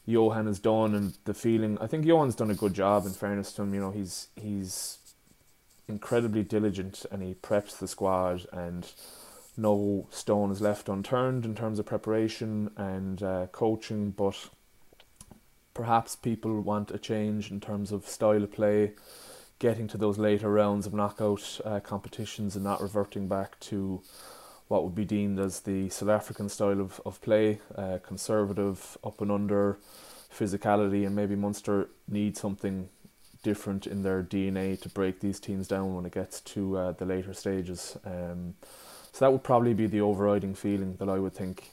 [0.06, 3.06] Johan has done and the feeling, I think Johan's done a good job.
[3.06, 4.98] In fairness to him, you know, he's he's
[5.88, 8.92] incredibly diligent and he preps the squad and
[9.56, 14.48] no stone is left unturned in terms of preparation and uh, coaching but
[15.74, 18.92] perhaps people want a change in terms of style of play
[19.58, 24.02] getting to those later rounds of knockout uh, competitions and not reverting back to
[24.68, 29.20] what would be deemed as the South African style of, of play, uh, conservative, up
[29.20, 29.78] and under,
[30.34, 32.88] physicality, and maybe Munster need something
[33.42, 37.04] different in their DNA to break these teams down when it gets to uh, the
[37.04, 37.98] later stages.
[38.04, 38.54] Um,
[39.12, 41.70] so that would probably be the overriding feeling that I would think.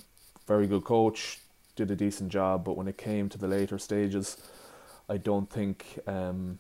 [0.48, 1.40] Very good coach,
[1.78, 4.36] did a decent job, but when it came to the later stages,
[5.08, 6.60] I don't think um,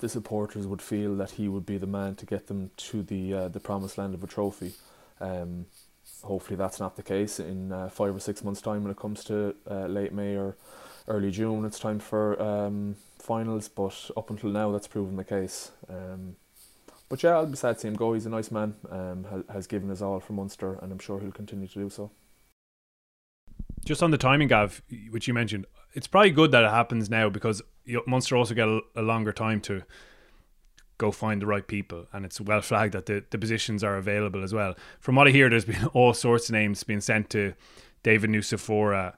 [0.00, 3.34] the supporters would feel that he would be the man to get them to the
[3.34, 4.72] uh, the promised land of a trophy.
[5.20, 5.66] Um,
[6.22, 9.24] hopefully, that's not the case in uh, five or six months' time when it comes
[9.24, 10.56] to uh, late May or
[11.06, 11.64] early June.
[11.64, 15.72] It's time for um, finals, but up until now, that's proven the case.
[15.88, 16.36] Um,
[17.08, 18.12] but yeah, I'll be sad to see him go.
[18.12, 21.32] He's a nice man, um, has given his all for Munster, and I'm sure he'll
[21.32, 22.10] continue to do so.
[23.88, 27.30] Just on the timing, Gav, which you mentioned, it's probably good that it happens now
[27.30, 27.62] because
[28.06, 29.82] Munster also get a, a longer time to
[30.98, 34.44] go find the right people, and it's well flagged that the, the positions are available
[34.44, 34.74] as well.
[35.00, 37.54] From what I hear, there's been all sorts of names being sent to
[38.02, 39.14] David Nucifora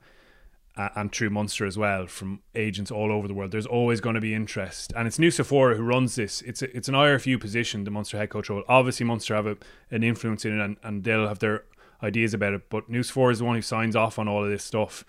[0.76, 3.50] uh, and True Munster as well from agents all over the world.
[3.50, 6.42] There's always going to be interest, and it's Nucifora who runs this.
[6.42, 8.62] It's a, it's an IRFU position, the Munster head coach role.
[8.68, 9.56] Obviously, Munster have a,
[9.90, 11.64] an influence in it, and, and they'll have their
[12.02, 12.68] ideas about it.
[12.70, 15.04] But Nucifora is the one who signs off on all of this stuff.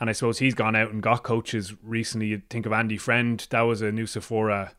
[0.00, 2.26] And I suppose he's gone out and got coaches recently.
[2.28, 4.72] You think of Andy Friend, that was a Nucifora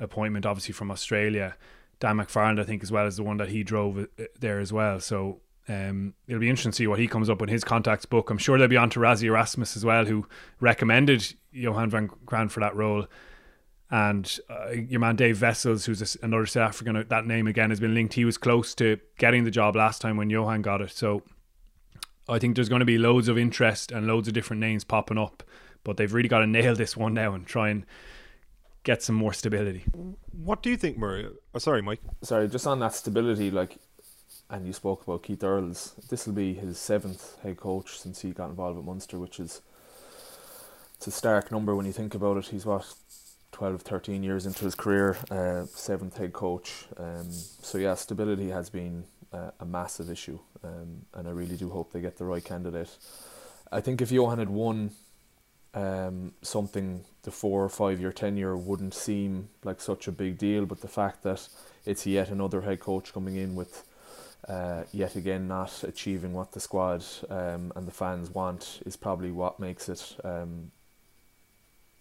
[0.00, 1.56] appointment, obviously from Australia.
[2.00, 4.72] Dan McFarland, I think, as well as the one that he drove uh, there as
[4.72, 5.00] well.
[5.00, 8.28] So um, it'll be interesting to see what he comes up with his contacts book.
[8.30, 10.26] I'm sure they'll be on to Rassie Erasmus as well, who
[10.60, 13.06] recommended Johan van Graan for that role.
[13.90, 17.78] And uh, your man Dave Wessels, who's a, another South African, that name again has
[17.78, 18.14] been linked.
[18.14, 20.90] He was close to getting the job last time when Johan got it.
[20.90, 21.22] So
[22.28, 25.18] I think there's going to be loads of interest and loads of different names popping
[25.18, 25.42] up.
[25.84, 27.86] But they've really got to nail this one now and try and
[28.82, 29.84] get some more stability.
[30.32, 31.28] What do you think, Murray?
[31.54, 32.00] Oh, sorry, Mike.
[32.22, 33.78] Sorry, just on that stability, like
[34.48, 35.94] and you spoke about Keith Earls.
[36.08, 39.60] This will be his seventh head coach since he got involved with Munster, which is
[40.96, 42.46] it's a stark number when you think about it.
[42.46, 42.86] He's what
[43.56, 46.84] 12, 13 years into his career, uh, seventh head coach.
[46.98, 51.70] Um, so yeah, stability has been uh, a massive issue, um, and I really do
[51.70, 52.94] hope they get the right candidate.
[53.72, 54.90] I think if Johan had won
[55.72, 60.66] um, something, the four or five year tenure wouldn't seem like such a big deal,
[60.66, 61.48] but the fact that
[61.86, 63.88] it's yet another head coach coming in with
[64.48, 69.30] uh, yet again not achieving what the squad um, and the fans want is probably
[69.30, 70.70] what makes it um,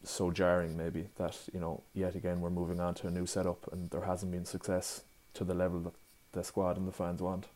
[0.07, 3.71] so jarring maybe that you know yet again we're moving on to a new setup
[3.71, 5.93] and there hasn't been success to the level that
[6.31, 7.47] the squad and the fans want.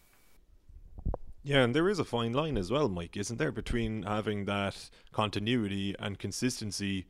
[1.43, 4.89] Yeah, and there is a fine line as well, Mike, isn't there, between having that
[5.13, 7.05] continuity and consistency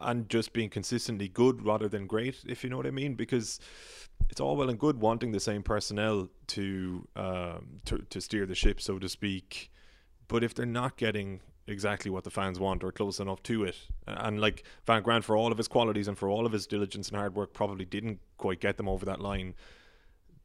[0.00, 3.14] and just being consistently good rather than great, if you know what I mean?
[3.14, 3.58] Because
[4.30, 8.54] it's all well and good wanting the same personnel to um, to, to steer the
[8.54, 9.70] ship, so to speak.
[10.28, 13.76] But if they're not getting exactly what the fans want or close enough to it,
[14.06, 17.08] and like Van Graan, for all of his qualities and for all of his diligence
[17.08, 19.54] and hard work, probably didn't quite get them over that line.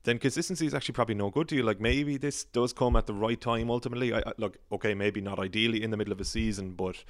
[0.03, 1.63] Then consistency is actually probably no good to you.
[1.63, 3.69] Like maybe this does come at the right time.
[3.69, 7.03] Ultimately, I, I, look okay, maybe not ideally in the middle of a season, but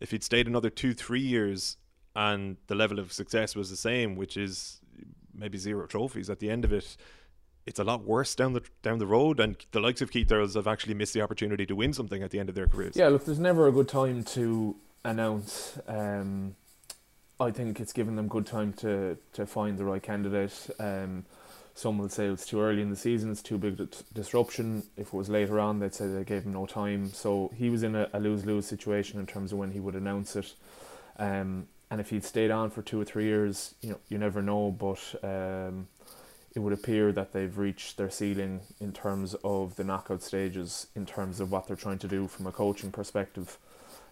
[0.00, 1.76] if he'd stayed another two, three years
[2.14, 4.80] and the level of success was the same, which is
[5.34, 6.96] maybe zero trophies at the end of it,
[7.70, 10.54] it's a lot worse down the down the road, and the likes of Keith Earls
[10.54, 12.96] have actually missed the opportunity to win something at the end of their careers.
[12.96, 15.78] Yeah, look, there's never a good time to announce.
[15.86, 16.56] Um,
[17.38, 20.68] I think it's given them good time to to find the right candidate.
[20.78, 21.24] Um,
[21.74, 24.82] some will say it's too early in the season, it's too big a disruption.
[24.96, 27.08] If it was later on, they'd say they gave him no time.
[27.10, 29.94] So he was in a, a lose lose situation in terms of when he would
[29.94, 30.52] announce it.
[31.18, 34.42] Um, and if he'd stayed on for two or three years, you know, you never
[34.42, 34.70] know.
[34.72, 35.88] But um,
[36.54, 41.06] it would appear that they've reached their ceiling in terms of the knockout stages, in
[41.06, 43.58] terms of what they're trying to do from a coaching perspective.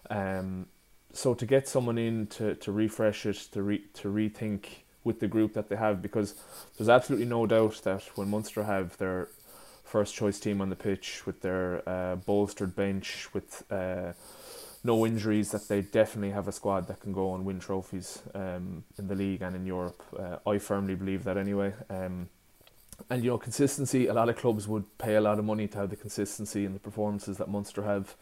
[0.09, 0.67] Um,
[1.11, 4.65] so to get someone in to, to refresh it, to re, to rethink
[5.03, 6.35] with the group that they have, because
[6.77, 9.27] there's absolutely no doubt that when Munster have their
[9.83, 14.13] first choice team on the pitch with their uh, bolstered bench with uh,
[14.83, 18.83] no injuries, that they definitely have a squad that can go and win trophies um,
[18.97, 20.01] in the league and in Europe.
[20.17, 21.73] Uh, I firmly believe that anyway.
[21.89, 22.29] Um,
[23.09, 24.07] and you know, consistency.
[24.07, 26.75] A lot of clubs would pay a lot of money to have the consistency and
[26.75, 28.15] the performances that Munster have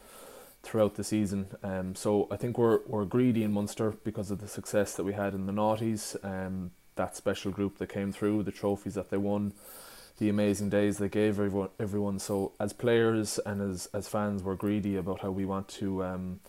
[0.64, 1.48] throughout the season.
[1.64, 5.14] Um, so I think we're we're greedy in Munster because of the success that we
[5.14, 6.16] had in the noughties.
[6.24, 9.54] Um, that special group that came through, the trophies that they won
[10.18, 11.70] the amazing days they gave everyone.
[11.80, 12.20] everyone.
[12.20, 16.40] So as players and as as fans, we're greedy about how we want to um,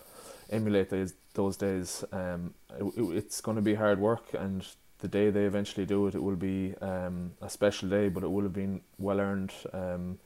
[0.49, 2.03] emulate those those days.
[2.11, 4.65] Um, it, it's going to be hard work, and
[4.99, 8.31] the day they eventually do it, it will be um, a special day, but it
[8.31, 9.53] will have been well earned.
[9.73, 10.19] Um,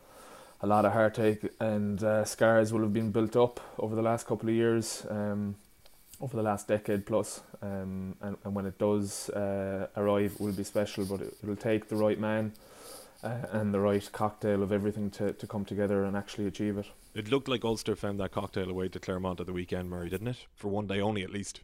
[0.62, 4.26] a lot of heartache and uh, scars will have been built up over the last
[4.26, 5.56] couple of years, um,
[6.22, 7.42] over the last decade plus.
[7.62, 11.58] Um, and, and when it does uh, arrive, it will be special, but it, will
[11.58, 12.54] take the right man
[13.24, 16.88] uh, and the right cocktail of everything to, to come together and actually achieve it.
[17.16, 20.28] It looked like Ulster found that cocktail away to Clermont at the weekend, Murray, didn't
[20.28, 20.46] it?
[20.56, 21.62] For one day only, at least.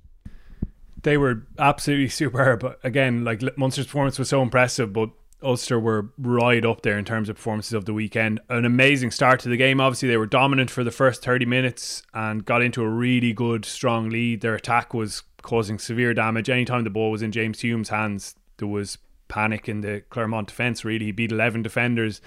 [1.02, 2.62] They were absolutely superb.
[2.62, 5.10] But again, like Munster's performance was so impressive, but
[5.42, 8.40] Ulster were right up there in terms of performances of the weekend.
[8.50, 9.80] An amazing start to the game.
[9.80, 13.66] Obviously, they were dominant for the first 30 minutes and got into a really good,
[13.66, 14.42] strong lead.
[14.42, 16.50] Their attack was causing severe damage.
[16.50, 18.98] Anytime the ball was in James Hume's hands, there was
[19.30, 21.06] panic in the Clermont defence, really.
[21.06, 22.22] He beat 11 defenders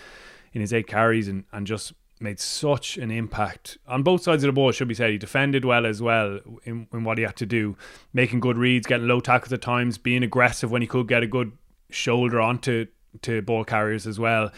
[0.54, 4.48] in his eight carries and, and just made such an impact on both sides of
[4.48, 5.10] the ball, should be said.
[5.10, 7.76] He defended well as well in, in what he had to do,
[8.12, 11.26] making good reads, getting low tackles at times, being aggressive when he could get a
[11.26, 11.52] good
[11.90, 12.86] shoulder onto
[13.20, 14.50] to ball carriers as well.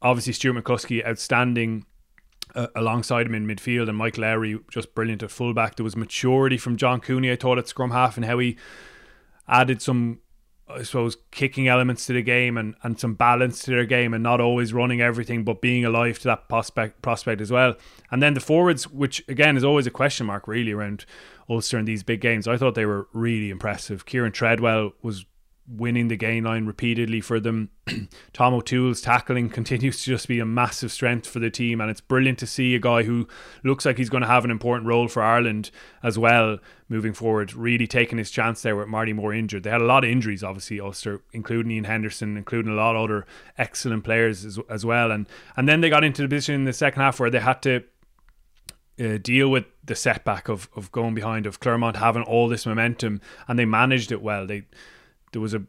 [0.00, 1.84] Obviously, Stuart McCloskey, outstanding
[2.54, 5.76] uh, alongside him in midfield, and Mike Lowry just brilliant at fullback.
[5.76, 8.56] There was maturity from John Cooney, I thought, at scrum half, and how he
[9.48, 10.20] added some,
[10.74, 14.22] I suppose, kicking elements to the game and, and some balance to their game, and
[14.22, 17.74] not always running everything, but being alive to that prospect prospect as well.
[18.10, 21.04] And then the forwards, which again is always a question mark, really around
[21.48, 22.48] Ulster in these big games.
[22.48, 24.06] I thought they were really impressive.
[24.06, 25.26] Kieran Treadwell was
[25.68, 27.70] winning the gain line repeatedly for them.
[28.32, 32.00] Tom O'Toole's tackling continues to just be a massive strength for the team, and it's
[32.00, 33.28] brilliant to see a guy who
[33.62, 35.70] looks like he's going to have an important role for Ireland
[36.02, 39.62] as well moving forward, really taking his chance there with Marty Moore injured.
[39.62, 43.04] They had a lot of injuries, obviously, Ulster, including Iain Henderson, including a lot of
[43.04, 45.10] other excellent players as, as well.
[45.10, 47.62] And, and then they got into the position in the second half where they had
[47.62, 47.84] to
[49.00, 53.20] uh, deal with the setback of, of going behind, of Clermont having all this momentum,
[53.48, 54.46] and they managed it well.
[54.46, 54.64] They
[55.32, 55.64] there was a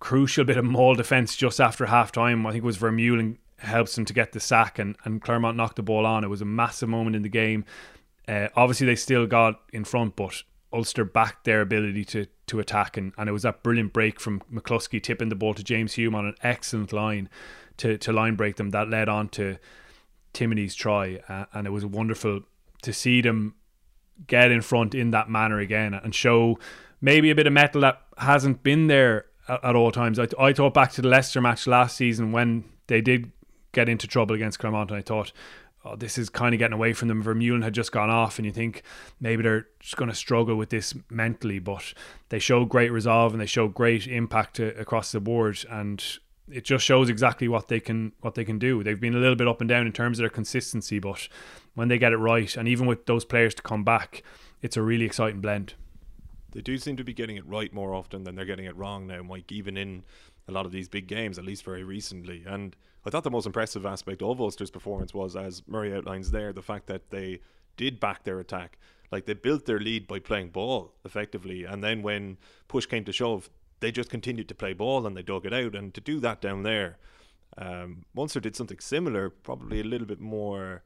[0.00, 2.46] crucial bit of maul defence just after half time.
[2.46, 5.76] I think it was Vermeulen helps them to get the sack and, and Clermont knocked
[5.76, 6.24] the ball on.
[6.24, 7.64] It was a massive moment in the game.
[8.26, 12.96] Uh, obviously, they still got in front, but Ulster backed their ability to to attack,
[12.96, 16.14] and, and it was that brilliant break from McCluskey tipping the ball to James Hume
[16.14, 17.28] on an excellent line
[17.76, 19.58] to, to line break them that led on to
[20.34, 22.40] Timoney's try, uh, and it was wonderful
[22.82, 23.54] to see them
[24.26, 26.58] get in front in that manner again and show
[27.00, 30.18] maybe a bit of mettle that hasn't been there at, at all times.
[30.18, 33.32] I, I thought back to the Leicester match last season when they did
[33.72, 35.32] get into trouble against Clermont, and I thought,
[35.84, 37.22] oh, this is kind of getting away from them.
[37.22, 38.82] Vermeulen had just gone off, and you think
[39.20, 41.94] maybe they're just going to struggle with this mentally, but
[42.28, 46.18] they showed great resolve and they showed great impact to, across the board, and
[46.50, 48.82] it just shows exactly what they can what they can do.
[48.82, 51.28] They've been a little bit up and down in terms of their consistency, but
[51.74, 54.22] when they get it right, and even with those players to come back,
[54.62, 55.74] it's a really exciting blend
[56.58, 59.06] they do seem to be getting it right more often than they're getting it wrong
[59.06, 60.02] now, Mike, even in
[60.48, 62.42] a lot of these big games, at least very recently.
[62.44, 62.74] And
[63.06, 66.60] I thought the most impressive aspect of Ulster's performance was, as Murray outlines there, the
[66.60, 67.38] fact that they
[67.76, 68.76] did back their attack.
[69.12, 71.62] Like they built their lead by playing ball effectively.
[71.62, 75.22] And then when push came to shove, they just continued to play ball and they
[75.22, 75.76] dug it out.
[75.76, 76.98] And to do that down there,
[77.56, 80.82] um, Munster did something similar, probably a little bit more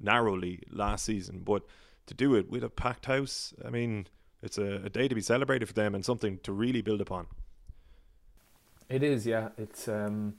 [0.00, 1.42] narrowly last season.
[1.44, 1.66] But
[2.06, 4.06] to do it with a packed house, I mean,
[4.42, 7.26] it's a, a day to be celebrated for them and something to really build upon.
[8.88, 9.50] It is, yeah.
[9.56, 10.34] It's um,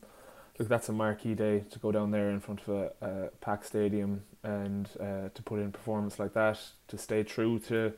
[0.59, 3.65] look, that's a marquee day to go down there in front of a, a packed
[3.65, 7.93] stadium and uh, to put in a performance like that, to stay true to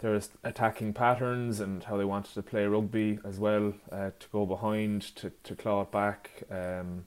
[0.00, 4.44] their attacking patterns and how they wanted to play rugby as well, uh, to go
[4.44, 6.42] behind, to, to claw it back.
[6.50, 7.06] Um,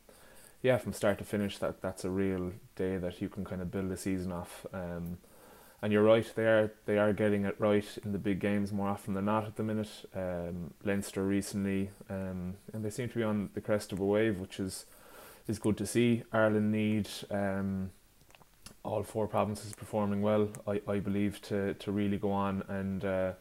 [0.61, 3.71] yeah, from start to finish, that that's a real day that you can kind of
[3.71, 4.65] build a season off.
[4.73, 5.17] Um,
[5.81, 8.89] and you're right, they are they are getting it right in the big games more
[8.89, 10.09] often than not at the minute.
[10.15, 14.39] Um, Leinster recently, um, and they seem to be on the crest of a wave,
[14.39, 14.85] which is
[15.47, 16.23] is good to see.
[16.31, 17.91] Ireland need um,
[18.83, 23.31] all four provinces performing well, I, I believe, to, to really go on and uh,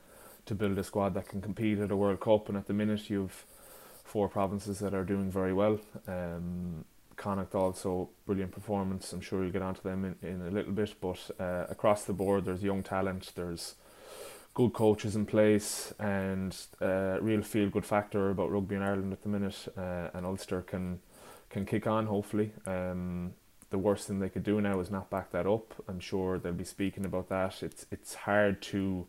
[0.47, 2.49] to build a squad that can compete at a World Cup.
[2.49, 3.45] And at the minute, you've
[4.05, 5.79] four provinces that are doing very well.
[6.07, 6.85] Um,
[7.19, 9.13] Connacht also brilliant performance.
[9.13, 12.15] I'm sure you'll get onto them in, in a little bit, but uh, across the
[12.15, 13.33] board, there's young talent.
[13.35, 13.75] There's
[14.55, 19.23] good coaches in place and uh, real feel good factor about rugby in Ireland at
[19.23, 19.69] the minute.
[19.77, 21.01] Uh, and Ulster can
[21.51, 22.53] can kick on hopefully.
[22.67, 23.35] Um,
[23.71, 25.75] the worst thing they could do now is not back that up.
[25.89, 27.63] I'm sure they'll be speaking about that.
[27.63, 29.07] It's it's hard to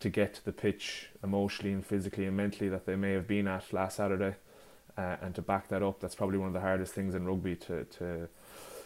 [0.00, 3.46] to get to the pitch emotionally and physically and mentally that they may have been
[3.46, 4.34] at last Saturday
[4.96, 7.56] uh, and to back that up, that's probably one of the hardest things in rugby
[7.56, 8.28] to to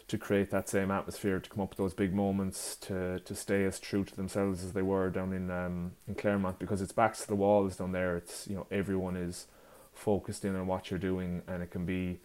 [0.09, 3.65] to create that same atmosphere, to come up with those big moments, to to stay
[3.65, 7.23] as true to themselves as they were down in um, in Clermont, because it's backs
[7.23, 8.17] to the walls down there.
[8.17, 9.47] It's you know everyone is
[9.93, 12.19] focused in on what you're doing, and it can be.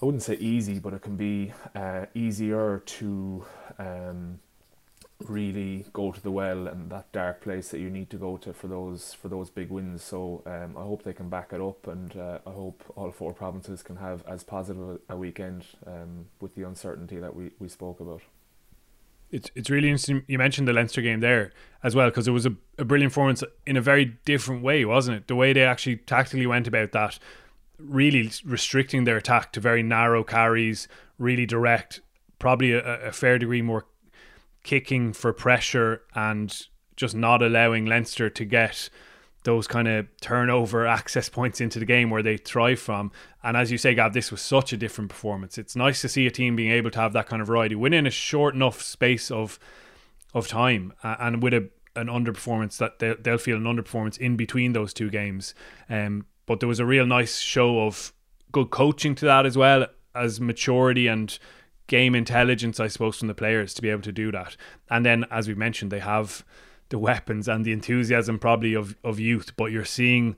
[0.00, 3.44] I wouldn't say easy, but it can be uh, easier to
[3.78, 4.40] um,
[5.24, 8.52] really go to the well and that dark place that you need to go to
[8.52, 10.02] for those for those big wins.
[10.02, 13.32] So um, I hope they can back it up, and uh, I hope all four
[13.32, 18.00] provinces can have as positive a weekend um, with the uncertainty that we, we spoke
[18.00, 18.22] about.
[19.30, 20.22] It's it's really interesting.
[20.28, 21.52] You mentioned the Leinster game there
[21.82, 25.16] as well because it was a, a brilliant performance in a very different way, wasn't
[25.16, 25.28] it?
[25.28, 27.18] The way they actually tactically went about that,
[27.78, 30.88] really restricting their attack to very narrow carries,
[31.18, 32.00] really direct,
[32.38, 33.86] probably a, a fair degree more
[34.66, 38.90] kicking for pressure and just not allowing Leinster to get
[39.44, 43.12] those kind of turnover access points into the game where they thrive from.
[43.44, 45.56] And as you say, Gav, this was such a different performance.
[45.56, 48.06] It's nice to see a team being able to have that kind of variety within
[48.06, 49.58] a short enough space of
[50.34, 54.72] of time and with a an underperformance that they'll, they'll feel an underperformance in between
[54.72, 55.54] those two games.
[55.88, 58.12] Um, but there was a real nice show of
[58.52, 61.38] good coaching to that as well as maturity and
[61.86, 64.56] game intelligence, I suppose, from the players to be able to do that.
[64.90, 66.44] And then, as we mentioned, they have
[66.88, 70.36] the weapons and the enthusiasm probably of, of youth, but you're seeing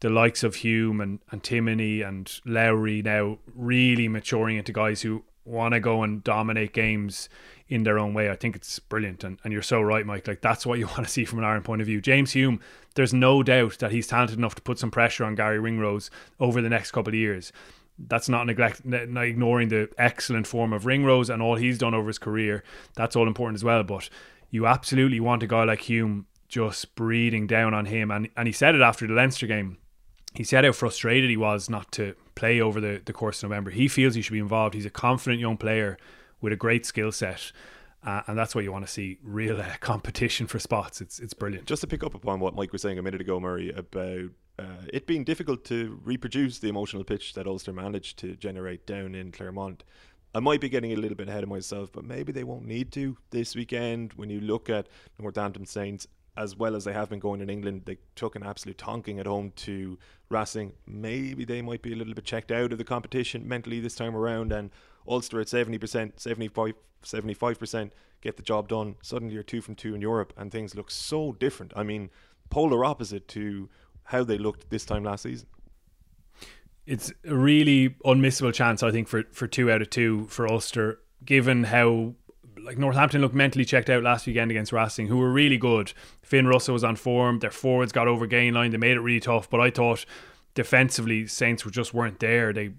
[0.00, 5.24] the likes of Hume and, and Timoney and Lowry now really maturing into guys who
[5.44, 7.28] want to go and dominate games
[7.68, 8.30] in their own way.
[8.30, 9.24] I think it's brilliant.
[9.24, 10.26] And, and you're so right, Mike.
[10.28, 12.00] Like, that's what you want to see from an Ireland point of view.
[12.00, 12.60] James Hume,
[12.94, 16.60] there's no doubt that he's talented enough to put some pressure on Garry Ringrose over
[16.60, 17.52] the next couple of years.
[17.98, 22.08] That's not neglect, not ignoring the excellent form of Ringrose and all he's done over
[22.08, 22.62] his career.
[22.94, 23.82] That's all important as well.
[23.82, 24.10] But
[24.50, 28.10] you absolutely want a guy like Hume just breathing down on him.
[28.10, 29.78] And, and he said it after the Leinster game.
[30.34, 33.70] He said how frustrated he was not to play over the, the course of November.
[33.70, 34.74] He feels he should be involved.
[34.74, 35.96] He's a confident young player
[36.40, 37.52] with a great skill set.
[38.04, 41.00] Uh, and that's what you want to see real uh, competition for spots.
[41.00, 41.66] It's it's brilliant.
[41.66, 44.86] Just to pick up upon what Mike was saying a minute ago, Murray, about uh,
[44.92, 49.32] it being difficult to reproduce the emotional pitch that Ulster managed to generate down in
[49.32, 49.84] Clermont.
[50.34, 52.92] I might be getting a little bit ahead of myself, but maybe they won't need
[52.92, 54.12] to this weekend.
[54.14, 54.88] When you look at
[55.18, 58.76] Northampton Saints, as well as they have been going in England, they took an absolute
[58.76, 59.98] tonking at home to
[60.28, 60.72] Racing.
[60.86, 64.14] Maybe they might be a little bit checked out of the competition mentally this time
[64.14, 64.70] around, and
[65.08, 67.90] Ulster at 70%, 75, 75%
[68.20, 68.96] get the job done.
[69.02, 71.72] Suddenly you're two from two in Europe, and things look so different.
[71.76, 72.10] I mean,
[72.50, 73.68] polar opposite to
[74.06, 75.48] how they looked this time last season.
[76.86, 81.00] It's a really unmissable chance, I think, for, for two out of two for Ulster,
[81.24, 82.14] given how
[82.66, 85.92] like Northampton looked mentally checked out last weekend against Racing, who were really good.
[86.22, 87.38] Finn Russell was on form.
[87.38, 88.72] Their forwards got over gain line.
[88.72, 89.48] They made it really tough.
[89.48, 90.04] But I thought
[90.54, 92.52] defensively, Saints were just weren't there.
[92.52, 92.72] They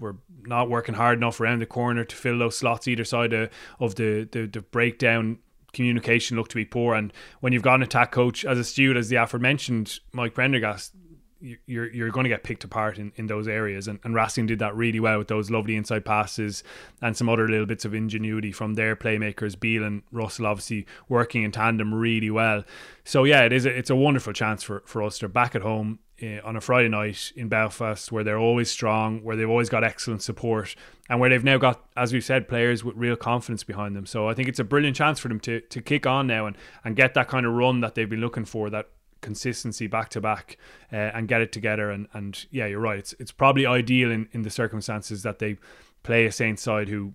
[0.00, 3.50] were not working hard enough around the corner to fill those slots either side of,
[3.78, 5.38] of the, the, the breakdown
[5.76, 6.94] communication looked to be poor.
[6.94, 10.92] And when you've got an attack coach as astute as the aforementioned Mike Prendergast,
[11.40, 13.88] you're you're going to get picked apart in, in those areas.
[13.88, 16.64] And, and Racing did that really well with those lovely inside passes
[17.02, 19.58] and some other little bits of ingenuity from their playmakers.
[19.58, 22.64] Beale and Russell obviously working in tandem really well.
[23.04, 25.98] So yeah, it is a, it's a wonderful chance for, for Ulster back at home
[26.22, 29.84] uh, on a Friday night in Belfast, where they're always strong, where they've always got
[29.84, 30.74] excellent support,
[31.08, 34.06] and where they've now got, as we've said, players with real confidence behind them.
[34.06, 36.56] So I think it's a brilliant chance for them to to kick on now and
[36.84, 38.88] and get that kind of run that they've been looking for, that
[39.20, 40.58] consistency back to back,
[40.92, 41.90] uh, and get it together.
[41.90, 42.98] And and yeah, you're right.
[42.98, 45.56] It's it's probably ideal in in the circumstances that they
[46.02, 47.14] play a Saints side who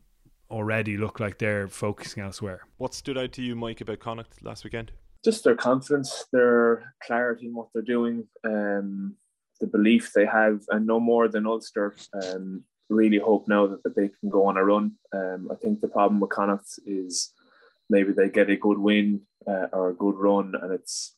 [0.52, 2.62] already look like they're focusing elsewhere.
[2.78, 4.92] What stood out to you, Mike, about Connacht last weekend?
[5.24, 9.16] Just their confidence, their clarity in what they're doing, um,
[9.60, 11.96] the belief they have, and no more than Ulster.
[12.14, 14.94] Um, really hope now that, that they can go on a run.
[15.14, 17.34] Um, I think the problem with Connacht is
[17.90, 21.16] maybe they get a good win uh, or a good run, and it's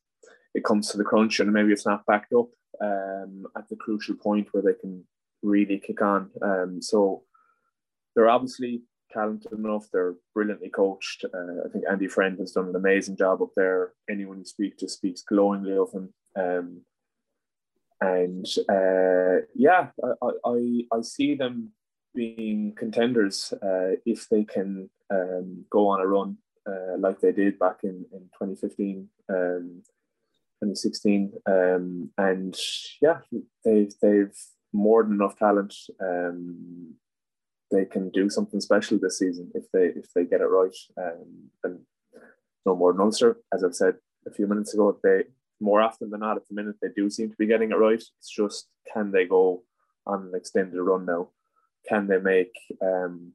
[0.53, 2.49] it comes to the crunch, and maybe it's not backed up
[2.81, 5.03] um, at the crucial point where they can
[5.41, 6.29] really kick on.
[6.41, 7.23] Um, so
[8.15, 8.83] they're obviously
[9.13, 9.87] talented enough.
[9.91, 11.25] They're brilliantly coached.
[11.25, 13.93] Uh, I think Andy Friend has done an amazing job up there.
[14.09, 16.13] Anyone you speak to speaks glowingly of him.
[16.35, 16.81] Um,
[18.01, 19.87] and uh, yeah,
[20.21, 21.71] I, I, I see them
[22.13, 26.37] being contenders uh, if they can um, go on a run
[26.67, 29.81] uh, like they did back in, in 2015, um,
[30.61, 31.33] 2016.
[31.45, 32.57] Um, and
[33.01, 33.19] yeah,
[33.63, 34.37] they've, they've
[34.73, 35.73] more than enough talent.
[36.01, 36.95] Um,
[37.73, 40.75] they can do something special this season if they if they get it right.
[40.97, 41.79] Um, and
[42.65, 43.95] no more than Ulster, as I've said
[44.27, 45.23] a few minutes ago, they
[45.59, 48.03] more often than not at the minute they do seem to be getting it right.
[48.19, 49.63] It's just can they go
[50.05, 51.29] on an extended run now?
[51.89, 53.33] Can they make um,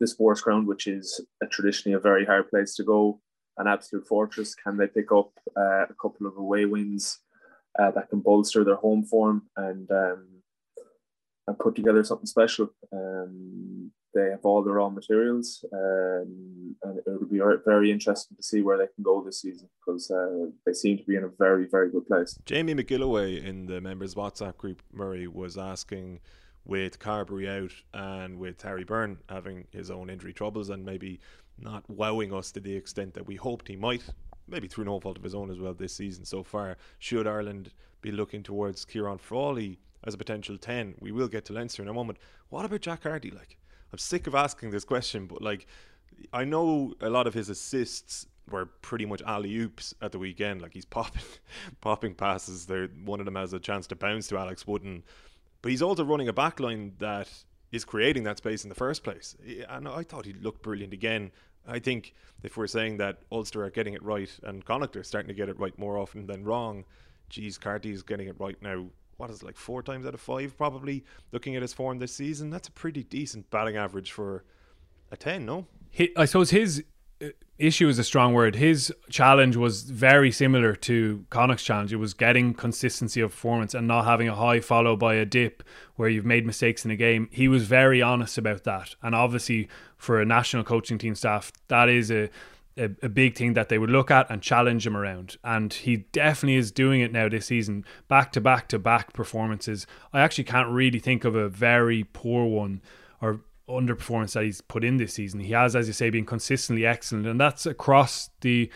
[0.00, 3.20] the sports ground, which is a traditionally a very hard place to go,
[3.58, 4.54] an absolute fortress?
[4.54, 7.18] Can they pick up uh, a couple of away wins
[7.78, 10.39] uh, that can bolster their home form and um,
[11.50, 12.72] and put together something special.
[12.92, 18.42] Um, they have all the raw materials, um, and it will be very interesting to
[18.42, 21.28] see where they can go this season because uh, they seem to be in a
[21.38, 22.36] very, very good place.
[22.44, 26.20] Jamie McGilloway in the members' WhatsApp group, Murray, was asking
[26.64, 31.20] with Carbery out and with Harry Byrne having his own injury troubles and maybe
[31.58, 34.02] not wowing us to the extent that we hoped he might,
[34.48, 36.76] maybe through no fault of his own as well this season so far.
[36.98, 37.72] Should Ireland
[38.02, 40.96] be looking towards Ciarán Frawley as a potential 10.
[41.00, 42.18] We will get to Leinster in a moment.
[42.48, 43.30] What about Jack Carty?
[43.30, 43.58] Like,
[43.92, 45.66] I'm sick of asking this question, but like,
[46.32, 50.62] I know a lot of his assists were pretty much alley oops at the weekend.
[50.62, 51.22] Like he's popping,
[51.80, 52.66] popping passes.
[52.66, 55.02] There, one of them has a chance to bounce to Alex Wootton,
[55.62, 57.28] but he's also running a backline that
[57.72, 59.36] is creating that space in the first place.
[59.68, 61.30] And I thought he looked brilliant again.
[61.68, 65.28] I think if we're saying that Ulster are getting it right and Connacht are starting
[65.28, 66.84] to get it right more often than wrong,
[67.28, 68.86] geez, Carty's getting it right now
[69.20, 72.14] what is it, like four times out of five probably looking at his form this
[72.14, 72.48] season.
[72.48, 74.44] That's a pretty decent batting average for
[75.12, 75.44] a ten.
[75.44, 76.82] No, He, I suppose his
[77.22, 77.26] uh,
[77.58, 78.56] issue is a strong word.
[78.56, 81.92] His challenge was very similar to Connacht's challenge.
[81.92, 85.62] It was getting consistency of performance and not having a high followed by a dip
[85.96, 87.28] where you've made mistakes in a game.
[87.30, 89.68] He was very honest about that, and obviously
[89.98, 92.30] for a national coaching team staff, that is a
[92.76, 95.36] a, a, big thing that they would look at and challenge him around.
[95.44, 99.86] And he definitely is doing it now this season, back to back to back performances.
[100.12, 102.80] I actually can't really think of a very poor one
[103.20, 105.40] or underperformance that he's put in this season.
[105.40, 108.70] He has, as you say, been consistently excellent, and that's across the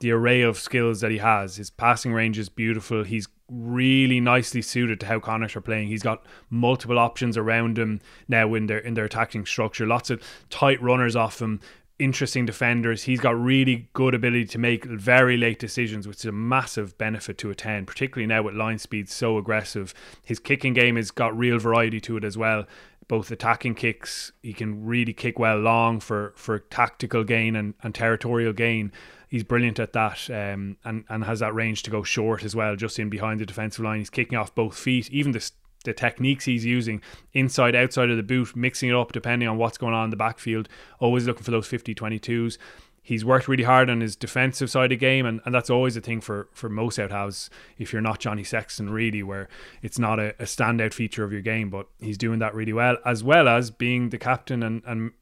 [0.00, 1.56] the array of skills that he has.
[1.56, 3.04] His passing range is beautiful.
[3.04, 5.88] He's really nicely suited to how Connacht are playing.
[5.88, 9.86] He's got multiple options around him now in their in their attacking structure.
[9.86, 11.60] Lots of tight runners off him.
[12.04, 13.04] Interesting defenders.
[13.04, 17.38] He's got really good ability to make very late decisions, which is a massive benefit
[17.38, 19.94] to a 10, particularly now with line speed so aggressive.
[20.22, 22.66] His kicking game has got real variety to it as well
[23.08, 24.32] both attacking kicks.
[24.42, 28.92] He can really kick well long for, for tactical gain and, and territorial gain.
[29.28, 32.76] He's brilliant at that um, and, and has that range to go short as well,
[32.76, 33.98] just in behind the defensive line.
[33.98, 35.10] He's kicking off both feet.
[35.10, 35.50] Even the,
[35.84, 37.00] the techniques he's using
[37.32, 40.16] inside, outside of the boot, mixing it up depending on what's going on in the
[40.16, 40.68] backfield,
[40.98, 42.58] always looking for those 50 22s
[43.04, 45.94] he's worked really hard on his defensive side of the game, and, and that's always
[45.94, 49.46] a thing for, for most out if you're not Johnny Sexton, really, where
[49.82, 52.96] it's not a, a standout feature of your game, but he's doing that really well,
[53.04, 55.12] as well as being the captain and, and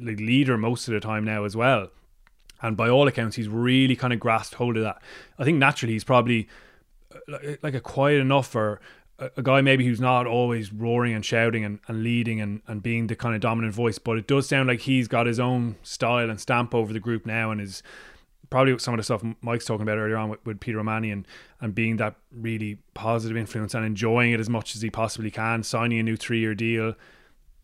[0.00, 1.88] leader most of the time now as well.
[2.60, 5.00] And by all accounts, he's really kind of grasped hold of that.
[5.38, 6.48] I think naturally he's probably
[7.32, 8.80] uh, like a quiet enough or
[9.18, 13.06] a guy maybe who's not always roaring and shouting and, and leading and, and being
[13.06, 16.28] the kind of dominant voice, but it does sound like he's got his own style
[16.28, 17.82] and stamp over the group now and is
[18.50, 21.26] probably some of the stuff Mike's talking about earlier on with, with Peter O'Mahony and,
[21.60, 25.62] and being that really positive influence and enjoying it as much as he possibly can,
[25.62, 26.94] signing a new three year deal,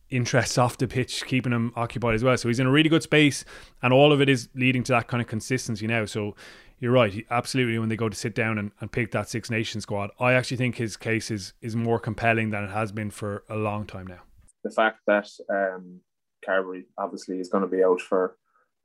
[0.08, 2.36] interests off the pitch, keeping him occupied as well.
[2.36, 3.44] So he's in a really good space
[3.82, 6.04] and all of it is leading to that kind of consistency now.
[6.04, 6.36] So
[6.80, 7.24] you're right.
[7.30, 10.32] Absolutely, when they go to sit down and, and pick that Six Nations squad, I
[10.32, 13.86] actually think his case is is more compelling than it has been for a long
[13.86, 14.20] time now.
[14.64, 16.00] The fact that um,
[16.46, 18.36] Carbery obviously is going to be out for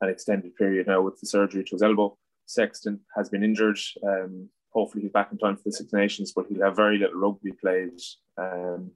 [0.02, 2.16] an extended period now with the surgery to his elbow.
[2.44, 3.78] Sexton has been injured.
[4.06, 7.18] Um, hopefully, he's back in time for the Six Nations, but he'll have very little
[7.18, 7.98] rugby played.
[8.38, 8.90] Um,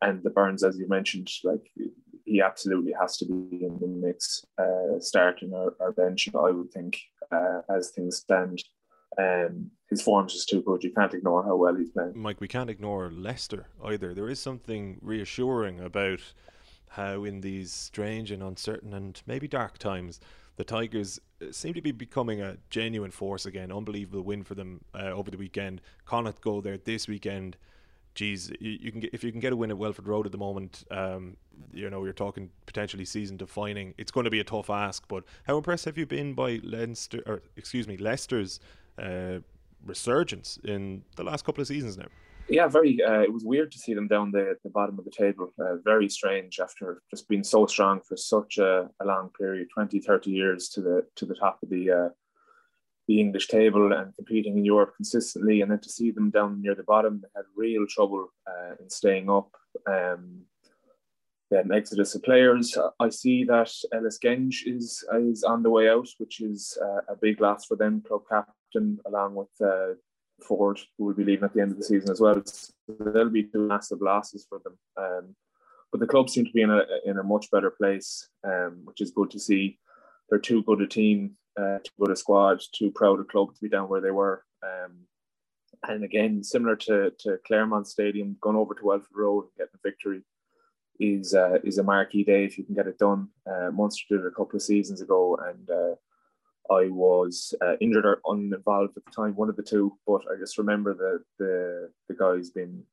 [0.00, 1.70] and the Burns, as you mentioned, like
[2.24, 6.28] he absolutely has to be in the mix, uh, starting our, our bench.
[6.34, 6.98] I would think
[7.34, 8.62] uh, as things stand.
[9.16, 10.82] Um, his form's just too good.
[10.82, 12.12] You can't ignore how well he's playing.
[12.16, 14.12] Mike, we can't ignore Leicester either.
[14.14, 16.20] There is something reassuring about
[16.88, 20.20] how, in these strange and uncertain and maybe dark times,
[20.56, 23.72] the Tigers uh, seem to be becoming a genuine force again.
[23.72, 25.80] Unbelievable win for them uh, over the weekend.
[26.04, 27.56] Connacht go there this weekend
[28.14, 30.32] geez, you, you, can get, if you can get a win at Welford Road at
[30.32, 31.36] the moment, um,
[31.72, 33.94] you know, you're talking potentially season defining.
[33.98, 37.22] It's going to be a tough ask, but how impressed have you been by Leinster,
[37.26, 38.60] or excuse me, Leicester's
[38.98, 39.38] uh,
[39.84, 42.06] resurgence in the last couple of seasons now?
[42.48, 43.02] Yeah, very.
[43.02, 45.50] Uh, it was weird to see them down the, at the bottom of the table.
[45.58, 49.98] Uh, very strange after just being so strong for such a, a, long period 20,
[50.00, 52.08] 30 years to the to the top of the uh,
[53.06, 56.74] the English table and competing in Europe consistently, and then to see them down near
[56.74, 59.50] the bottom, they had real trouble uh, in staying up.
[59.86, 60.46] Um,
[61.72, 62.76] exodus of players.
[62.98, 67.16] I see that Ellis Genge is is on the way out, which is uh, a
[67.20, 69.94] big loss for them, club captain, along with uh,
[70.46, 72.42] Ford, who will be leaving at the end of the season as well.
[72.44, 74.76] So there'll be two massive losses for them.
[74.96, 75.36] Um,
[75.92, 79.00] but the club seem to be in a in a much better place, um, which
[79.00, 79.78] is good to see.
[80.28, 83.60] They're too good a team uh, too good a squad, too proud a club to
[83.60, 84.44] be down where they were.
[84.62, 85.06] Um,
[85.88, 89.88] and again, similar to, to Clermont Stadium, going over to Welford Road and getting a
[89.88, 90.22] victory
[91.00, 93.28] is uh, is a marquee day if you can get it done.
[93.50, 96.10] Uh, Munster did it a couple of seasons ago, and uh,
[96.74, 99.96] I was uh, injured or uninvolved at the time, one of the two.
[100.06, 102.84] But I just remember the the the guys being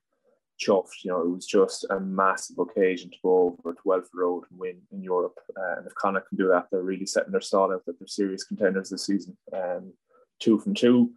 [0.61, 1.03] chuffed.
[1.03, 4.59] You know, it was just a massive occasion to go over to Welford Road and
[4.59, 5.37] win in Europe.
[5.57, 8.07] Uh, and if Connacht can do that, they're really setting their stall out that they're
[8.07, 9.35] serious contenders this season.
[9.53, 9.93] Um,
[10.39, 11.11] two from two.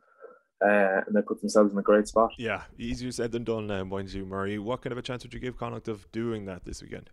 [0.64, 2.30] Uh, and they put themselves in a great spot.
[2.38, 4.58] Yeah, easier said than done now, mind you, Murray.
[4.58, 7.10] What kind of a chance would you give Connacht of doing that this weekend?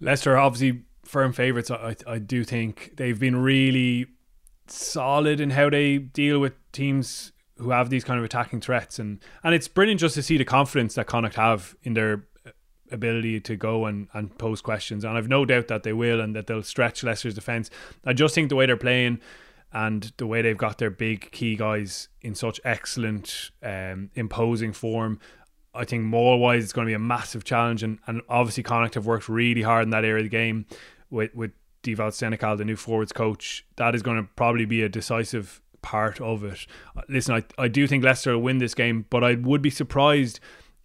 [0.00, 1.70] Leicester, obviously, firm favourites.
[1.70, 4.06] I, I do think they've been really
[4.66, 9.20] solid in how they deal with teams who have these kind of attacking threats, and
[9.44, 12.26] and it's brilliant just to see the confidence that Connacht have in their
[12.90, 15.04] ability to go and, and pose questions.
[15.04, 17.70] And I've no doubt that they will and that they'll stretch Leicester's defence.
[18.04, 19.20] I just think the way they're playing
[19.72, 25.18] and the way they've got their big key guys in such excellent, um, imposing form,
[25.74, 28.94] I think more wise it's going to be a massive challenge, and, and obviously Connacht
[28.94, 30.66] have worked really hard in that area of the game
[31.08, 33.64] with with Dewald Senekal, the new forwards coach.
[33.76, 36.66] That is going to probably be a decisive part of it.
[37.08, 40.40] Listen, I, I do think Leicester will win this game, but I would be surprised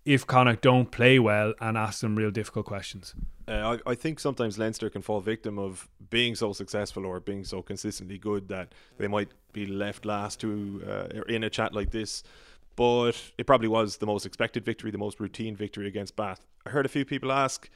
[0.06, 3.14] if Connacht don't play well and ask them real difficult questions.
[3.48, 7.44] Uh, I, I think sometimes Leinster can fall victim of being so successful or being
[7.44, 11.92] so consistently good that they might be left last to uh, in a chat like
[11.92, 12.24] this.
[12.78, 16.40] But it probably was the most expected victory, the most routine victory against Bath.
[16.66, 17.70] I heard a few people ask,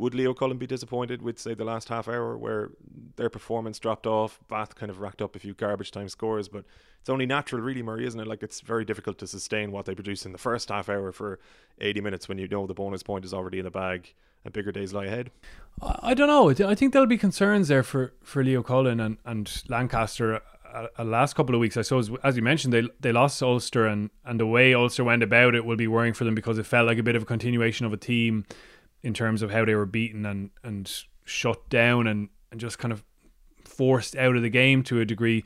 [0.00, 2.70] would Leo Cullen be disappointed with, say, the last half hour where
[3.16, 4.40] their performance dropped off?
[4.48, 6.64] Bath kind of racked up a few garbage time scores, but
[7.00, 8.26] it's only natural, really, Murray, isn't it?
[8.26, 11.38] Like, it's very difficult to sustain what they produced in the first half hour for
[11.82, 14.72] 80 minutes when you know the bonus point is already in the bag and bigger
[14.72, 15.30] days lie ahead.
[15.82, 16.48] I don't know.
[16.66, 20.40] I think there'll be concerns there for, for Leo Cullen and, and Lancaster.
[20.72, 23.86] Uh, uh, last couple of weeks, I suppose, as you mentioned, they they lost Ulster,
[23.86, 26.64] and, and the way Ulster went about it will be worrying for them because it
[26.64, 28.46] felt like a bit of a continuation of a team
[29.02, 32.92] in terms of how they were beaten and and shut down and, and just kind
[32.92, 33.04] of
[33.64, 35.44] forced out of the game to a degree.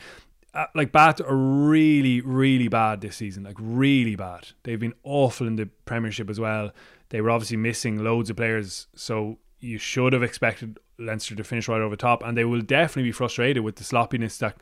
[0.55, 3.43] Uh, like Bath are really, really bad this season.
[3.45, 4.49] Like really bad.
[4.63, 6.71] They've been awful in the Premiership as well.
[7.11, 11.69] They were obviously missing loads of players, so you should have expected Leinster to finish
[11.69, 14.57] right over top, and they will definitely be frustrated with the sloppiness that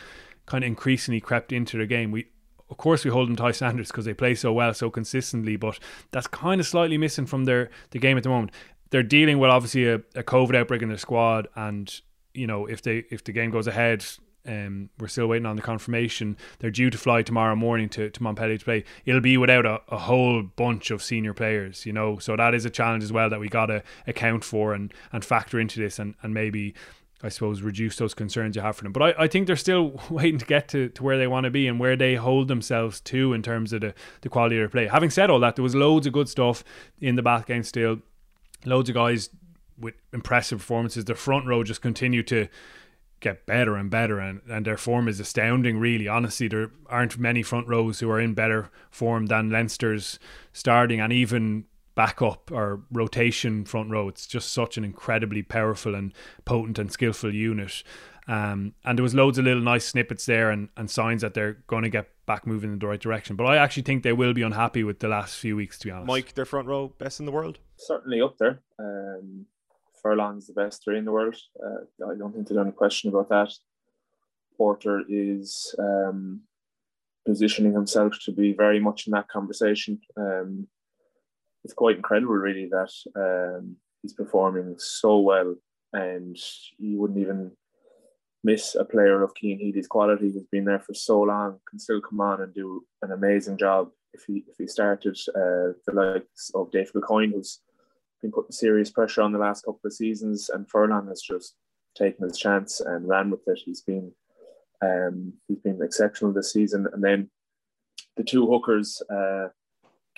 [0.47, 2.11] kind of increasingly crept into the game.
[2.11, 2.27] We
[2.73, 5.57] of course we hold them to high standards because they play so well so consistently
[5.57, 5.79] but
[6.11, 8.51] that's kind of slightly missing from their the game at the moment
[8.93, 12.01] they're dealing with obviously a, a COVID outbreak in their squad, and
[12.35, 14.05] you know if they if the game goes ahead,
[14.47, 16.37] um, we're still waiting on the confirmation.
[16.59, 18.85] They're due to fly tomorrow morning to, to Montpellier to play.
[19.07, 22.19] It'll be without a, a whole bunch of senior players, you know.
[22.19, 25.25] So that is a challenge as well that we got to account for and, and
[25.25, 26.75] factor into this and, and maybe,
[27.23, 28.93] I suppose, reduce those concerns you have for them.
[28.93, 31.51] But I, I think they're still waiting to get to, to where they want to
[31.51, 34.69] be and where they hold themselves to in terms of the, the quality of their
[34.69, 34.87] play.
[34.87, 36.63] Having said all that, there was loads of good stuff
[37.01, 38.01] in the Bath game still
[38.65, 39.31] loads of guys
[39.79, 41.05] with impressive performances.
[41.05, 42.49] The front row just continue to
[43.21, 46.09] get better and better, and, and their form is astounding, really.
[46.09, 50.19] Honestly, there aren't many front rows who are in better form than Leinster's
[50.53, 54.09] starting and even backup or rotation front row.
[54.09, 56.13] It's just such an incredibly powerful and
[56.45, 57.83] potent and skillful unit.
[58.29, 61.59] Um, and there was loads of little nice snippets there and, and signs that they're
[61.67, 63.37] going to get back moving in the right direction.
[63.37, 65.91] But I actually think they will be unhappy with the last few weeks, to be
[65.91, 66.07] honest.
[66.07, 67.59] Mike, their front row, best in the world?
[67.77, 68.61] Certainly up there.
[68.79, 69.47] Um,
[70.03, 71.37] Furlong's the best three in the world.
[71.65, 73.53] Uh, I don't think there's any question about that.
[74.57, 76.43] Porter is um,
[77.27, 80.01] positioning himself to be very much in that conversation.
[80.17, 80.69] Um,
[81.65, 85.55] it's quite incredible, really, that um, he's performing so well,
[85.93, 86.37] and
[86.79, 87.53] you wouldn't even
[88.45, 92.01] miss a player of Cian Healy's quality who's been there for so long, can still
[92.01, 93.91] come on and do an amazing job.
[94.13, 97.61] If he if he started uh, the likes of Dave Kilcoyne, who's
[98.21, 101.55] been putting serious pressure on the last couple of seasons, and Furlong has just
[101.97, 103.61] taken his chance and ran with it.
[103.65, 104.13] He's been
[104.83, 107.31] um, he's been exceptional this season, and then
[108.17, 109.49] the two hookers, uh,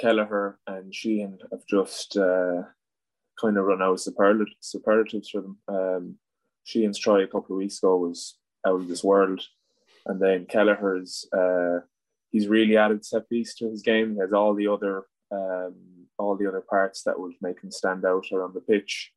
[0.01, 2.63] Kelleher and Sheehan, have just uh,
[3.41, 5.59] kind of run out of superlatives for them.
[5.69, 6.19] Um,
[6.65, 8.37] Sheehan's try a couple of weeks ago was
[8.67, 9.41] out of this world.
[10.07, 11.81] And then Kelleher's, uh,
[12.31, 14.15] he's really added set piece to his game.
[14.15, 15.75] He has all the other um,
[16.19, 19.13] all the other parts that would make him stand out around the pitch.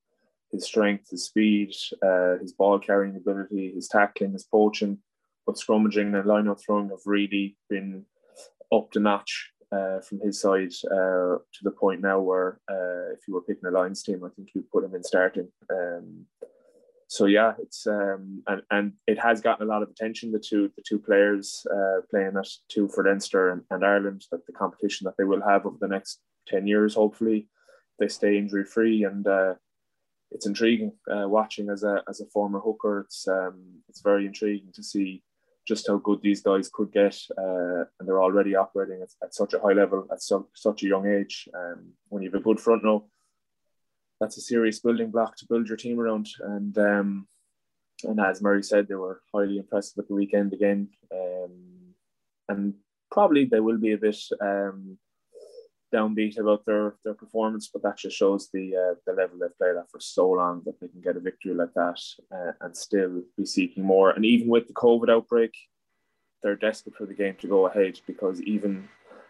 [0.51, 4.99] His strength, his speed, uh, his ball carrying ability, his tackling, his poaching,
[5.45, 8.05] but scrummaging and line out throwing have really been
[8.73, 13.27] up to notch uh, from his side uh, to the point now where uh, if
[13.27, 15.49] you were picking a Lions team, I think you'd put him in starting.
[15.69, 16.25] Um,
[17.07, 20.31] so yeah, it's um, and and it has gotten a lot of attention.
[20.31, 24.45] The two the two players uh, playing at two for Leinster and, and Ireland, that
[24.45, 27.47] the competition that they will have over the next ten years, hopefully,
[27.97, 29.53] they stay injury free, and uh,
[30.31, 32.99] it's intriguing uh, watching as a as a former hooker.
[32.99, 35.23] It's um, it's very intriguing to see
[35.65, 39.53] just how good these guys could get, uh, and they're already operating at, at, such
[39.53, 41.47] a high level at so, such a young age.
[41.53, 43.05] Um, when you have a good front row
[44.19, 46.27] that's a serious building block to build your team around.
[46.41, 47.27] And um,
[48.03, 50.89] and as Murray said, they were highly impressive at the weekend again.
[51.11, 51.93] Um,
[52.49, 52.73] and
[53.11, 54.97] probably they will be a bit um,
[55.93, 59.77] downbeat about their, their performance, but that just shows the uh, the level they've played
[59.77, 61.99] at for so long that they can get a victory like that
[62.31, 64.11] uh, and still be seeking more.
[64.11, 65.55] And even with the COVID outbreak,
[66.43, 68.87] they're desperate for the game to go ahead because even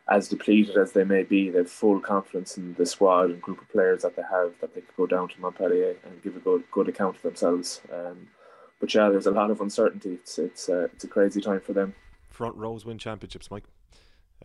[0.10, 3.70] as depleted as they may be, they've full confidence in the squad and group of
[3.70, 6.64] players that they have that they could go down to Montpellier and give a good
[6.72, 7.82] good account of themselves.
[7.94, 8.28] Um,
[8.80, 10.14] but yeah, there's a lot of uncertainty.
[10.14, 11.94] It's it's uh, it's a crazy time for them.
[12.30, 13.66] Front rows win championships, Mike.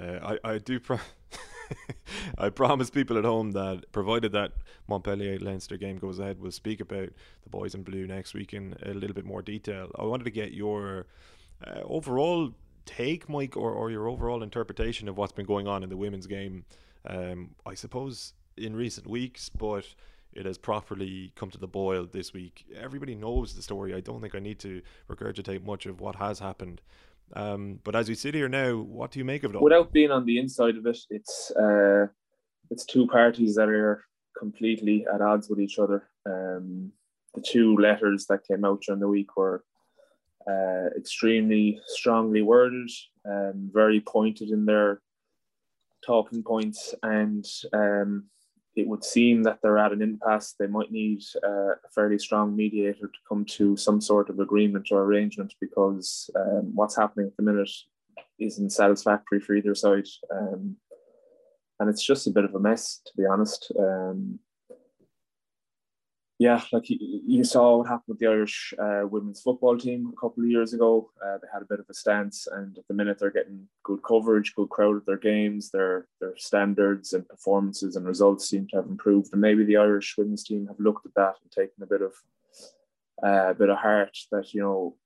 [0.01, 0.81] Uh, I I do.
[0.81, 0.99] Pro-
[2.39, 4.53] I promise people at home that provided that
[4.89, 7.11] Montpellier Leinster game goes ahead, we'll speak about
[7.43, 9.91] the boys in blue next week in a little bit more detail.
[9.99, 11.07] I wanted to get your
[11.67, 12.53] uh, overall
[12.85, 16.27] take, Mike, or, or your overall interpretation of what's been going on in the women's
[16.27, 16.65] game.
[17.07, 19.87] Um, I suppose in recent weeks, but
[20.33, 22.65] it has properly come to the boil this week.
[22.75, 23.95] Everybody knows the story.
[23.95, 26.81] I don't think I need to regurgitate much of what has happened.
[27.35, 29.63] Um, but as we sit here now, what do you make of it all?
[29.63, 32.07] Without being on the inside of it, it's uh,
[32.71, 34.05] it's two parties that are
[34.39, 36.09] completely at odds with each other.
[36.27, 36.93] Um,
[37.35, 39.65] the two letters that came out during the week were
[40.49, 42.91] uh, extremely strongly worded,
[43.29, 45.01] um, very pointed in their
[46.05, 48.25] talking points, and um,
[48.75, 50.55] it would seem that they're at an impasse.
[50.59, 54.89] They might need uh, a fairly strong mediator to come to some sort of agreement
[54.91, 57.71] or arrangement because um, what's happening at the minute
[58.39, 60.07] isn't satisfactory for either side.
[60.35, 60.77] Um,
[61.81, 63.73] and it's just a bit of a mess, to be honest.
[63.79, 64.39] Um,
[66.43, 70.43] yeah, like you, saw what happened with the Irish uh, women's football team a couple
[70.43, 71.09] of years ago.
[71.25, 74.03] Uh, they had a bit of a stance, and at the minute they're getting good
[74.03, 75.71] coverage, good crowd at their games.
[75.71, 79.29] Their their standards and performances and results seem to have improved.
[79.33, 82.13] And maybe the Irish women's team have looked at that and taken a bit of
[83.25, 84.97] uh, a bit of heart that you know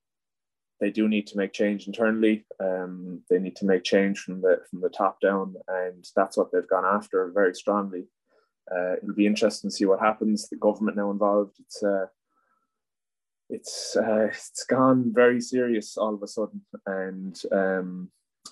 [0.79, 2.47] they do need to make change internally.
[2.59, 6.51] Um, they need to make change from the from the top down, and that's what
[6.51, 8.07] they've gone after very strongly
[8.71, 10.49] uh, it'll be interesting to see what happens.
[10.49, 11.55] The government now involved.
[11.59, 12.07] It's uh,
[13.49, 18.09] it's uh, it's gone very serious all of a sudden, and um,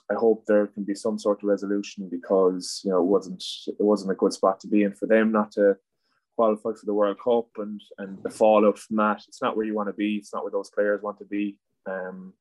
[0.09, 3.84] I hope there can be some sort of resolution because you know it wasn't it
[3.84, 5.78] wasn't a good spot to be in for them not to
[6.36, 9.24] qualify for the World Cup and and the fallout from that.
[9.28, 10.16] It's not where you want to be.
[10.16, 11.57] It's not where those players want to be.
[11.86, 12.34] Um,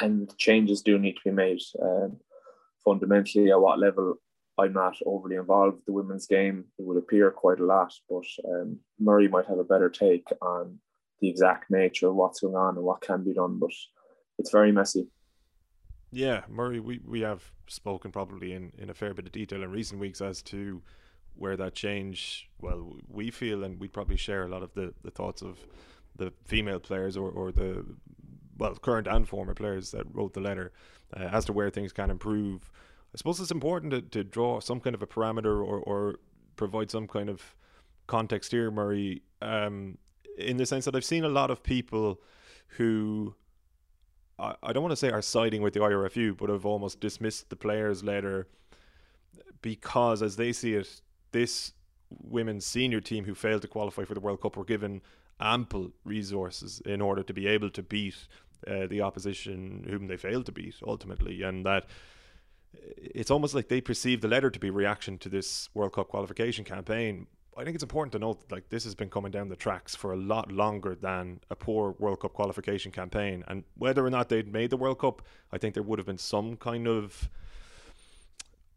[0.00, 1.60] and changes do need to be made.
[1.82, 2.18] Um,
[2.84, 4.16] fundamentally, at what level
[4.58, 6.64] I'm not overly involved with the women's game.
[6.78, 10.78] It would appear quite a lot, but um, Murray might have a better take on
[11.20, 13.58] the exact nature of what's going on and what can be done.
[13.58, 13.70] But
[14.38, 15.08] it's very messy.
[16.10, 19.70] Yeah, Murray, we, we have spoken probably in, in a fair bit of detail in
[19.70, 20.82] recent weeks as to
[21.36, 25.10] where that change, well, we feel, and we'd probably share a lot of the, the
[25.10, 25.58] thoughts of
[26.16, 27.84] the female players or, or the,
[28.56, 30.72] well, current and former players that wrote the letter
[31.16, 32.70] uh, as to where things can improve.
[33.14, 36.16] I suppose it's important to, to draw some kind of a parameter or, or
[36.56, 37.54] provide some kind of
[38.06, 39.98] context here, Murray, um,
[40.36, 42.20] in the sense that I've seen a lot of people
[42.76, 43.34] who
[44.38, 47.50] I, I don't want to say are siding with the IRFU, but have almost dismissed
[47.50, 48.46] the players' letter
[49.62, 51.00] because, as they see it,
[51.32, 51.72] this
[52.10, 55.02] women's senior team who failed to qualify for the World Cup were given
[55.40, 58.16] ample resources in order to be able to beat
[58.66, 61.86] uh, the opposition whom they failed to beat ultimately, and that
[62.74, 66.64] it's almost like they perceive the letter to be reaction to this World Cup qualification
[66.64, 67.26] campaign.
[67.56, 69.94] I think it's important to note that like this has been coming down the tracks
[69.96, 73.42] for a lot longer than a poor World Cup qualification campaign.
[73.48, 76.18] And whether or not they'd made the World Cup, I think there would have been
[76.18, 77.28] some kind of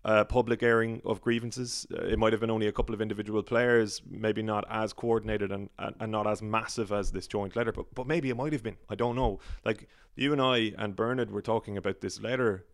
[0.04, 1.86] uh, public airing of grievances.
[1.94, 5.52] Uh, it might have been only a couple of individual players, maybe not as coordinated
[5.52, 8.54] and, and, and not as massive as this joint letter, but but maybe it might
[8.54, 8.78] have been.
[8.89, 9.39] I don't know.
[9.64, 12.66] Like you and I and Bernard were talking about this letter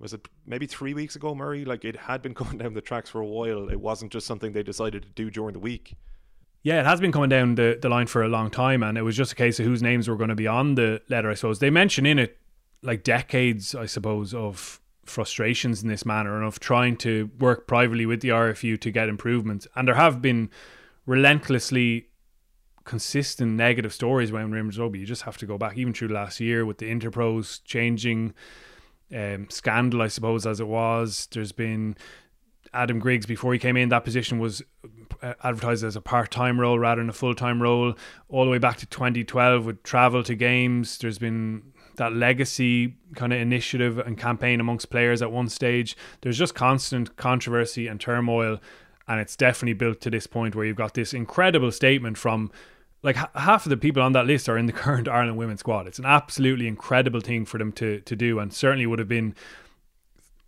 [0.00, 1.64] was it maybe three weeks ago, Murray?
[1.64, 3.68] Like it had been coming down the tracks for a while.
[3.68, 5.94] It wasn't just something they decided to do during the week.
[6.62, 9.02] Yeah, it has been coming down the, the line for a long time, and it
[9.02, 11.34] was just a case of whose names were going to be on the letter, I
[11.34, 11.58] suppose.
[11.58, 12.38] They mention in it
[12.82, 18.04] like decades, I suppose, of frustrations in this manner and of trying to work privately
[18.04, 19.66] with the RFU to get improvements.
[19.74, 20.50] And there have been
[21.06, 22.08] relentlessly
[22.84, 25.00] consistent negative stories around Women's Rugby.
[25.00, 28.34] You just have to go back even through last year with the Interpros changing
[29.14, 31.28] um, scandal, I suppose, as it was.
[31.32, 31.96] There's been
[32.72, 33.88] Adam Griggs before he came in.
[33.88, 34.62] That position was
[35.22, 37.94] uh, advertised as a part-time role rather than a full-time role.
[38.28, 40.98] All the way back to 2012 with travel to games.
[40.98, 41.62] There's been
[41.96, 45.96] that legacy kind of initiative and campaign amongst players at one stage.
[46.22, 48.58] There's just constant controversy and turmoil,
[49.06, 52.50] and it's definitely built to this point where you've got this incredible statement from
[53.02, 55.86] like half of the people on that list are in the current Ireland women's squad.
[55.86, 59.34] It's an absolutely incredible thing for them to to do, and certainly would have been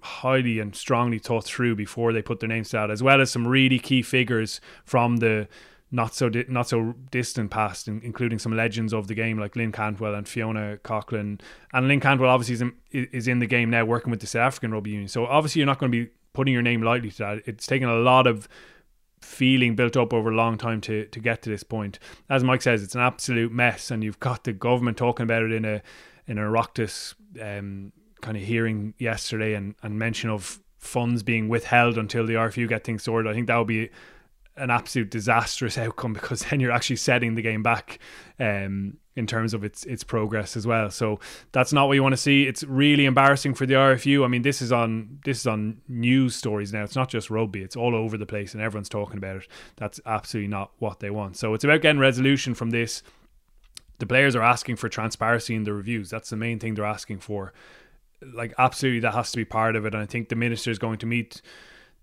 [0.03, 3.47] highly and strongly thought through before they put their names out, as well as some
[3.47, 5.49] really key figures from the
[5.93, 9.73] not so di- not so distant past, including some legends of the game like Lynn
[9.73, 11.41] Cantwell and Fiona Coghlan.
[11.73, 14.47] And Lynn Cantwell obviously is in, is in the game now, working with the South
[14.47, 15.09] African Rugby Union.
[15.09, 17.43] So obviously you're not going to be putting your name lightly to that.
[17.45, 18.49] It's taken a lot of
[19.23, 21.99] feeling built up over a long time to to get to this point.
[22.29, 25.53] As Mike says, it's an absolute mess, and you've got the government talking about it
[25.53, 25.83] in a
[26.27, 31.97] in a Oireachtas um, kind of hearing yesterday, and and mention of funds being withheld
[31.97, 33.31] until the RFU get things sorted.
[33.31, 33.91] I think that would be
[34.57, 37.99] an absolute disastrous outcome because then you're actually setting the game back
[38.39, 40.91] um, in terms of its its progress as well.
[40.91, 41.21] So
[41.53, 42.45] that's not what you want to see.
[42.45, 44.25] It's really embarrassing for the RFU.
[44.25, 46.85] I mean, this is on this is on news stories now.
[46.85, 47.63] It's not just rugby.
[47.63, 49.49] It's all over the place and everyone's talking about it.
[49.77, 51.37] That's absolutely not what they want.
[51.37, 53.03] So it's about getting resolution from this.
[53.99, 56.11] The players are asking for transparency in the reviews.
[56.11, 57.53] That's the main thing they're asking for.
[58.21, 59.95] Like absolutely that has to be part of it.
[59.95, 61.41] And I think the minister is going to meet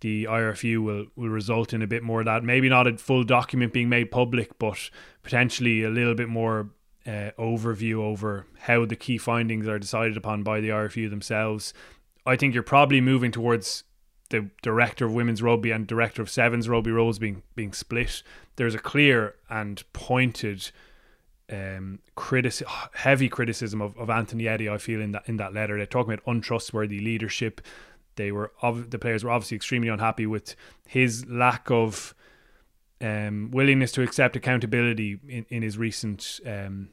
[0.01, 2.43] the IRFU will, will result in a bit more of that.
[2.43, 4.89] Maybe not a full document being made public, but
[5.23, 6.69] potentially a little bit more
[7.05, 11.73] uh, overview over how the key findings are decided upon by the IRFU themselves.
[12.25, 13.83] I think you're probably moving towards
[14.29, 18.21] the director of women's rugby and director of sevens rugby roles being being split.
[18.57, 20.71] There's a clear and pointed
[21.51, 21.99] um,
[22.93, 24.69] heavy criticism of, of Anthony Eddy.
[24.69, 27.61] I feel in that in that letter, they're talking about untrustworthy leadership.
[28.15, 30.55] They were the players were obviously extremely unhappy with
[30.87, 32.13] his lack of
[33.01, 36.89] um, willingness to accept accountability in, in his recent um,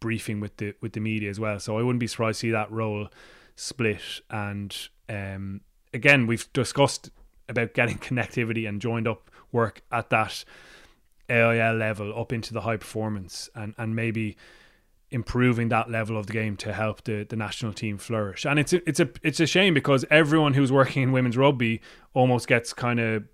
[0.00, 1.58] briefing with the with the media as well.
[1.60, 3.08] So I wouldn't be surprised to see that role
[3.56, 4.20] split.
[4.30, 4.76] And
[5.08, 5.60] um,
[5.92, 7.10] again, we've discussed
[7.48, 10.44] about getting connectivity and joined up work at that
[11.28, 14.36] AIL level up into the high performance and and maybe
[15.10, 18.44] improving that level of the game to help the, the national team flourish.
[18.44, 21.80] And it's a, it's a it's a shame because everyone who's working in women's rugby
[22.14, 23.24] almost gets kind of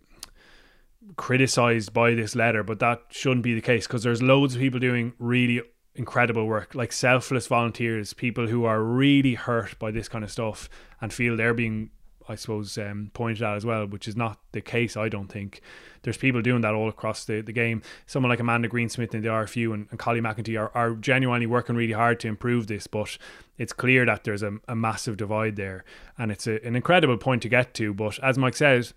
[1.17, 4.81] criticized by this letter, but that shouldn't be the case because there's loads of people
[4.81, 5.63] doing really
[5.95, 10.69] incredible work, like selfless volunteers, people who are really hurt by this kind of stuff
[11.01, 11.91] and feel they're being
[12.33, 15.61] I suppose, um, pointed out as well, which is not the case, I don't think.
[16.03, 17.83] There's people doing that all across the, the game.
[18.07, 21.77] Someone like Amanda Greensmith in the RFU and, and Collie McEntee are, are genuinely working
[21.77, 23.19] really hard to improve this, but
[23.59, 25.85] it's clear that there's a, a massive divide there.
[26.19, 27.95] And it's a, an incredible point to get to.
[27.95, 28.95] But as Mike says,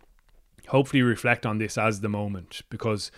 [0.69, 3.11] hopefully reflect on this as the moment because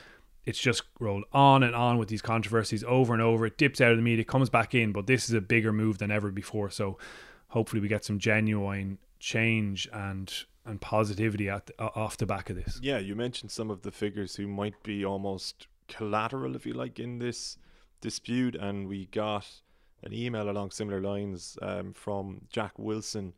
[0.46, 3.46] it's just rolled on and on with these controversies over and over.
[3.46, 5.98] It dips out of the media, comes back in, but this is a bigger move
[5.98, 6.70] than ever before.
[6.70, 6.98] So
[7.50, 10.34] hopefully we get some genuine change and
[10.66, 12.80] and positivity at the, off the back of this.
[12.82, 17.00] Yeah, you mentioned some of the figures who might be almost collateral, if you like,
[17.00, 17.58] in this
[18.02, 19.48] dispute, and we got
[20.04, 23.34] an email along similar lines um, from Jack Wilson.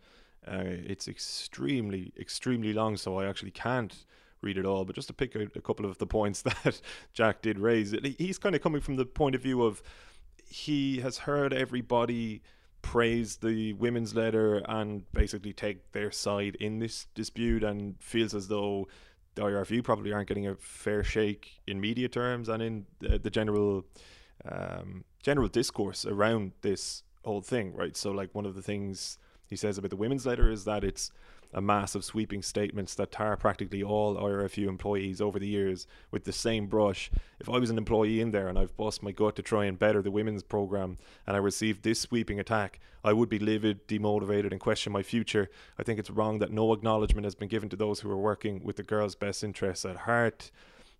[0.48, 4.06] Uh, it's extremely, extremely long, so I actually can't
[4.42, 4.86] read it all.
[4.86, 6.82] But just to pick out a couple of the points that
[7.14, 9.84] Jack did raise, he's kind of coming from the point of view of
[10.48, 12.42] he has heard everybody
[12.82, 18.48] praise the women's letter and basically take their side in this dispute and feels as
[18.48, 18.88] though
[19.36, 23.30] the IRFU probably aren't getting a fair shake in media terms and in the, the
[23.30, 23.86] general
[24.50, 27.96] um, general discourse around this whole thing, right?
[27.96, 29.18] So, like one of the things
[29.48, 31.12] he says about the women's letter is that it's
[31.54, 36.24] a mass of sweeping statements that tar practically all IRFU employees over the years with
[36.24, 37.10] the same brush.
[37.40, 39.80] If I was an employee in there and I've bust my gut to try and
[39.80, 44.52] better the women's program and I received this sweeping attack, I would be livid, demotivated,
[44.52, 45.50] and question my future.
[45.78, 48.64] I think it's wrong that no acknowledgement has been given to those who are working
[48.64, 50.52] with the girls' best interests at heart.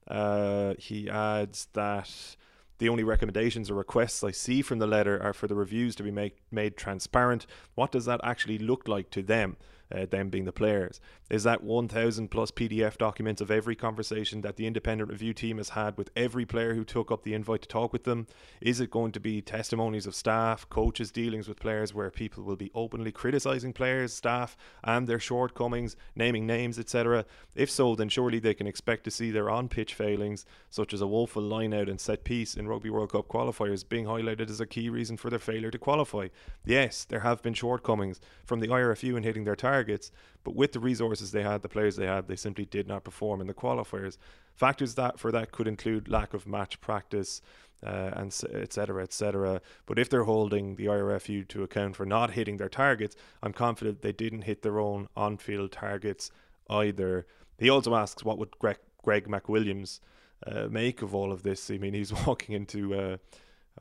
[0.08, 2.36] Uh, he adds that
[2.80, 6.04] the only recommendations or requests I see from the letter are for the reviews to
[6.04, 7.46] be make, made transparent.
[7.76, 9.58] What does that actually look like to them?
[9.94, 11.00] Uh, them being the players.
[11.30, 15.70] Is that 1,000 plus PDF documents of every conversation that the independent review team has
[15.70, 18.26] had with every player who took up the invite to talk with them?
[18.62, 22.56] Is it going to be testimonies of staff, coaches' dealings with players where people will
[22.56, 27.26] be openly criticising players, staff, and their shortcomings, naming names, etc.?
[27.54, 31.02] If so, then surely they can expect to see their on pitch failings, such as
[31.02, 34.62] a woeful line out and set piece in Rugby World Cup qualifiers, being highlighted as
[34.62, 36.30] a key reason for their failure to qualify.
[36.66, 40.12] Yes, there have been shortcomings from the IRFU in hitting their targets,
[40.44, 43.42] but with the resources they had, the players they had, they simply did not perform
[43.42, 44.18] in the qualifiers.
[44.56, 47.42] Factors that for that could include lack of match practice,
[47.86, 49.04] uh, and etc.
[49.04, 49.62] etc.
[49.86, 54.02] But if they're holding the IRFU to account for not hitting their targets, I'm confident
[54.02, 56.32] they didn't hit their own on-field targets
[56.70, 57.26] either.
[57.58, 60.00] He also asks what would Greg, Greg McWilliams
[60.46, 61.70] uh, make of all of this.
[61.72, 63.18] I mean, he's walking into uh,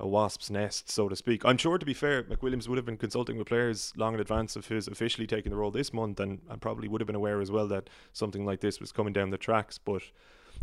[0.00, 1.44] a wasp's nest, so to speak.
[1.44, 4.56] I'm sure, to be fair, McWilliams would have been consulting with players long in advance
[4.56, 7.40] of his officially taking the role this month, and, and probably would have been aware
[7.40, 9.78] as well that something like this was coming down the tracks.
[9.78, 10.02] But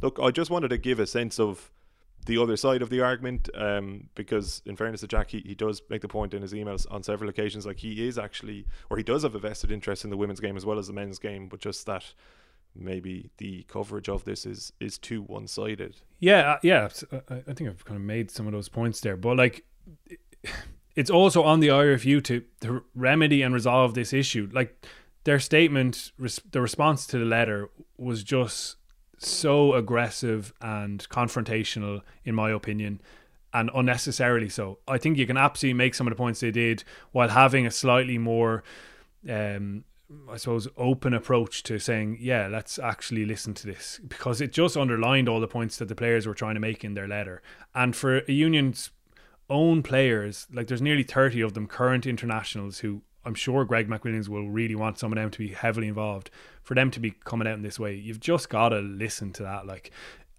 [0.01, 1.71] look, I just wanted to give a sense of
[2.25, 5.81] the other side of the argument, um, because in fairness to Jack, he, he does
[5.89, 9.03] make the point in his emails on several occasions, like he is actually, or he
[9.03, 11.47] does have a vested interest in the women's game as well as the men's game,
[11.47, 12.13] but just that
[12.75, 15.95] maybe the coverage of this is is too one sided.
[16.19, 16.89] Yeah, uh, yeah.
[17.11, 19.65] Uh, I think I've kind of made some of those points there, but like,
[20.95, 24.49] it's also on the IRFU to to remedy and resolve this issue.
[24.51, 24.85] Like,
[25.23, 26.11] their statement,
[26.51, 28.77] the response to the letter was just
[29.17, 33.01] so aggressive and confrontational, in my opinion,
[33.53, 34.79] and unnecessarily so.
[34.87, 37.71] I think you can absolutely make some of the points they did while having a
[37.71, 38.63] slightly more,
[39.29, 39.85] um,
[40.29, 44.77] I suppose, open approach to saying, yeah, let's actually listen to this because it just
[44.77, 47.41] underlined all the points that the players were trying to make in their letter.
[47.73, 48.91] And for a union's
[49.49, 54.29] own players, like there's nearly 30 of them current internationals who I'm sure Greg McWilliams
[54.29, 56.29] will really want some of them to be heavily involved.
[56.61, 59.43] For them to be coming out in this way, you've just got to listen to
[59.43, 59.65] that.
[59.65, 59.89] Like,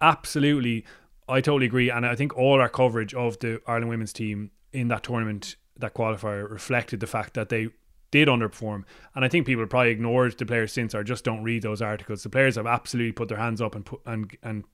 [0.01, 0.85] absolutely,
[1.29, 1.91] I totally agree.
[1.91, 5.95] And I think all our coverage of the Ireland women's team in that tournament, that
[5.95, 7.71] qualifier, reflected the fact that they
[8.11, 8.85] did underperform.
[9.15, 12.23] And I think people probably ignored the players since or just don't read those articles.
[12.23, 14.65] The players have absolutely put their hands up and put, and and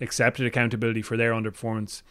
[0.00, 2.02] accepted accountability for their underperformance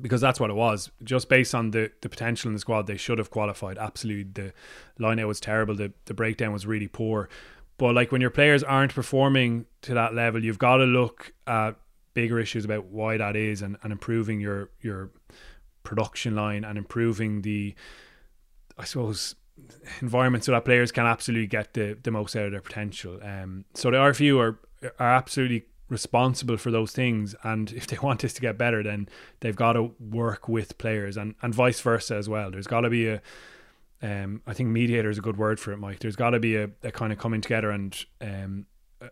[0.00, 0.90] because that's what it was.
[1.02, 3.78] Just based on the, the potential in the squad, they should have qualified.
[3.78, 4.52] Absolutely, the
[4.98, 5.74] line out was terrible.
[5.74, 7.28] The the breakdown was really poor.
[7.78, 11.76] But like when your players aren't performing to that level, you've got to look at
[12.12, 15.10] bigger issues about why that is and, and improving your your
[15.84, 17.74] production line and improving the
[18.76, 19.34] I suppose
[20.00, 23.18] environment so that players can absolutely get the, the most out of their potential.
[23.22, 24.58] Um so the RFU are
[24.98, 29.08] are absolutely responsible for those things and if they want this to get better then
[29.40, 32.50] they've got to work with players and, and vice versa as well.
[32.50, 33.22] There's got to be a
[34.00, 35.98] um, I think mediator is a good word for it Mike.
[35.98, 38.66] There's got to be a, a, kind of coming together and um,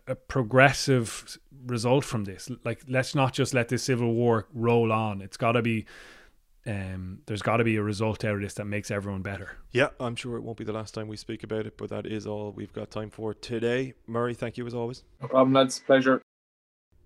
[0.07, 2.49] a progressive result from this.
[2.63, 5.21] Like let's not just let this civil war roll on.
[5.21, 5.85] It's got to be
[6.67, 9.57] um, there's got to be a result out of this that makes everyone better.
[9.71, 12.05] Yeah, I'm sure it won't be the last time we speak about it, but that
[12.05, 13.93] is all we've got time for today.
[14.05, 15.03] Murray, thank you as always.
[15.21, 15.79] No problem, lads.
[15.79, 16.21] Pleasure.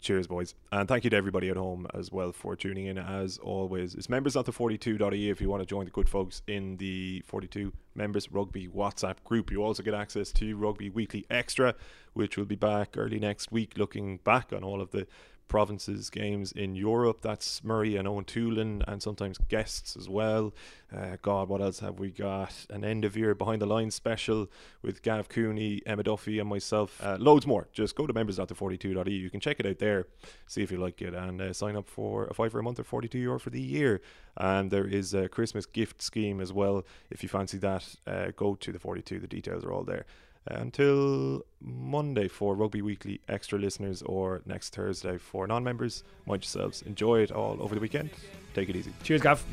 [0.01, 0.55] Cheers, boys.
[0.71, 3.93] And thank you to everybody at home as well for tuning in, as always.
[3.93, 7.21] It's members at the 42.ie if you want to join the good folks in the
[7.27, 9.51] 42 Members Rugby WhatsApp group.
[9.51, 11.75] You also get access to Rugby Weekly Extra,
[12.13, 15.05] which will be back early next week, looking back on all of the
[15.51, 17.19] provinces games in Europe.
[17.21, 20.53] That's Murray and Eoin Toolan, and sometimes guests as well.
[20.95, 22.53] Uh, God, what else have we got?
[22.69, 24.47] An end of year behind the line special
[24.81, 26.97] with Gav Cooney, Emma Duffy, and myself.
[27.03, 27.67] Uh, loads more.
[27.73, 29.11] Just go to members.the42.e.
[29.11, 30.07] You can check it out there,
[30.47, 32.79] see if you like it, and uh, sign up for a five for a month
[32.79, 33.99] or 42 euro for the year.
[34.37, 36.85] And there is a Christmas gift scheme as well.
[37.09, 39.19] If you fancy that, uh, go to the 42.
[39.19, 40.05] The details are all there
[40.47, 46.03] until Monday for Rugby Weekly extra listeners or next Thursday for non members.
[46.25, 46.81] Mind yourselves.
[46.83, 48.09] Enjoy it all over the weekend.
[48.53, 48.93] Take it easy.
[49.03, 49.45] Cheers, Gav.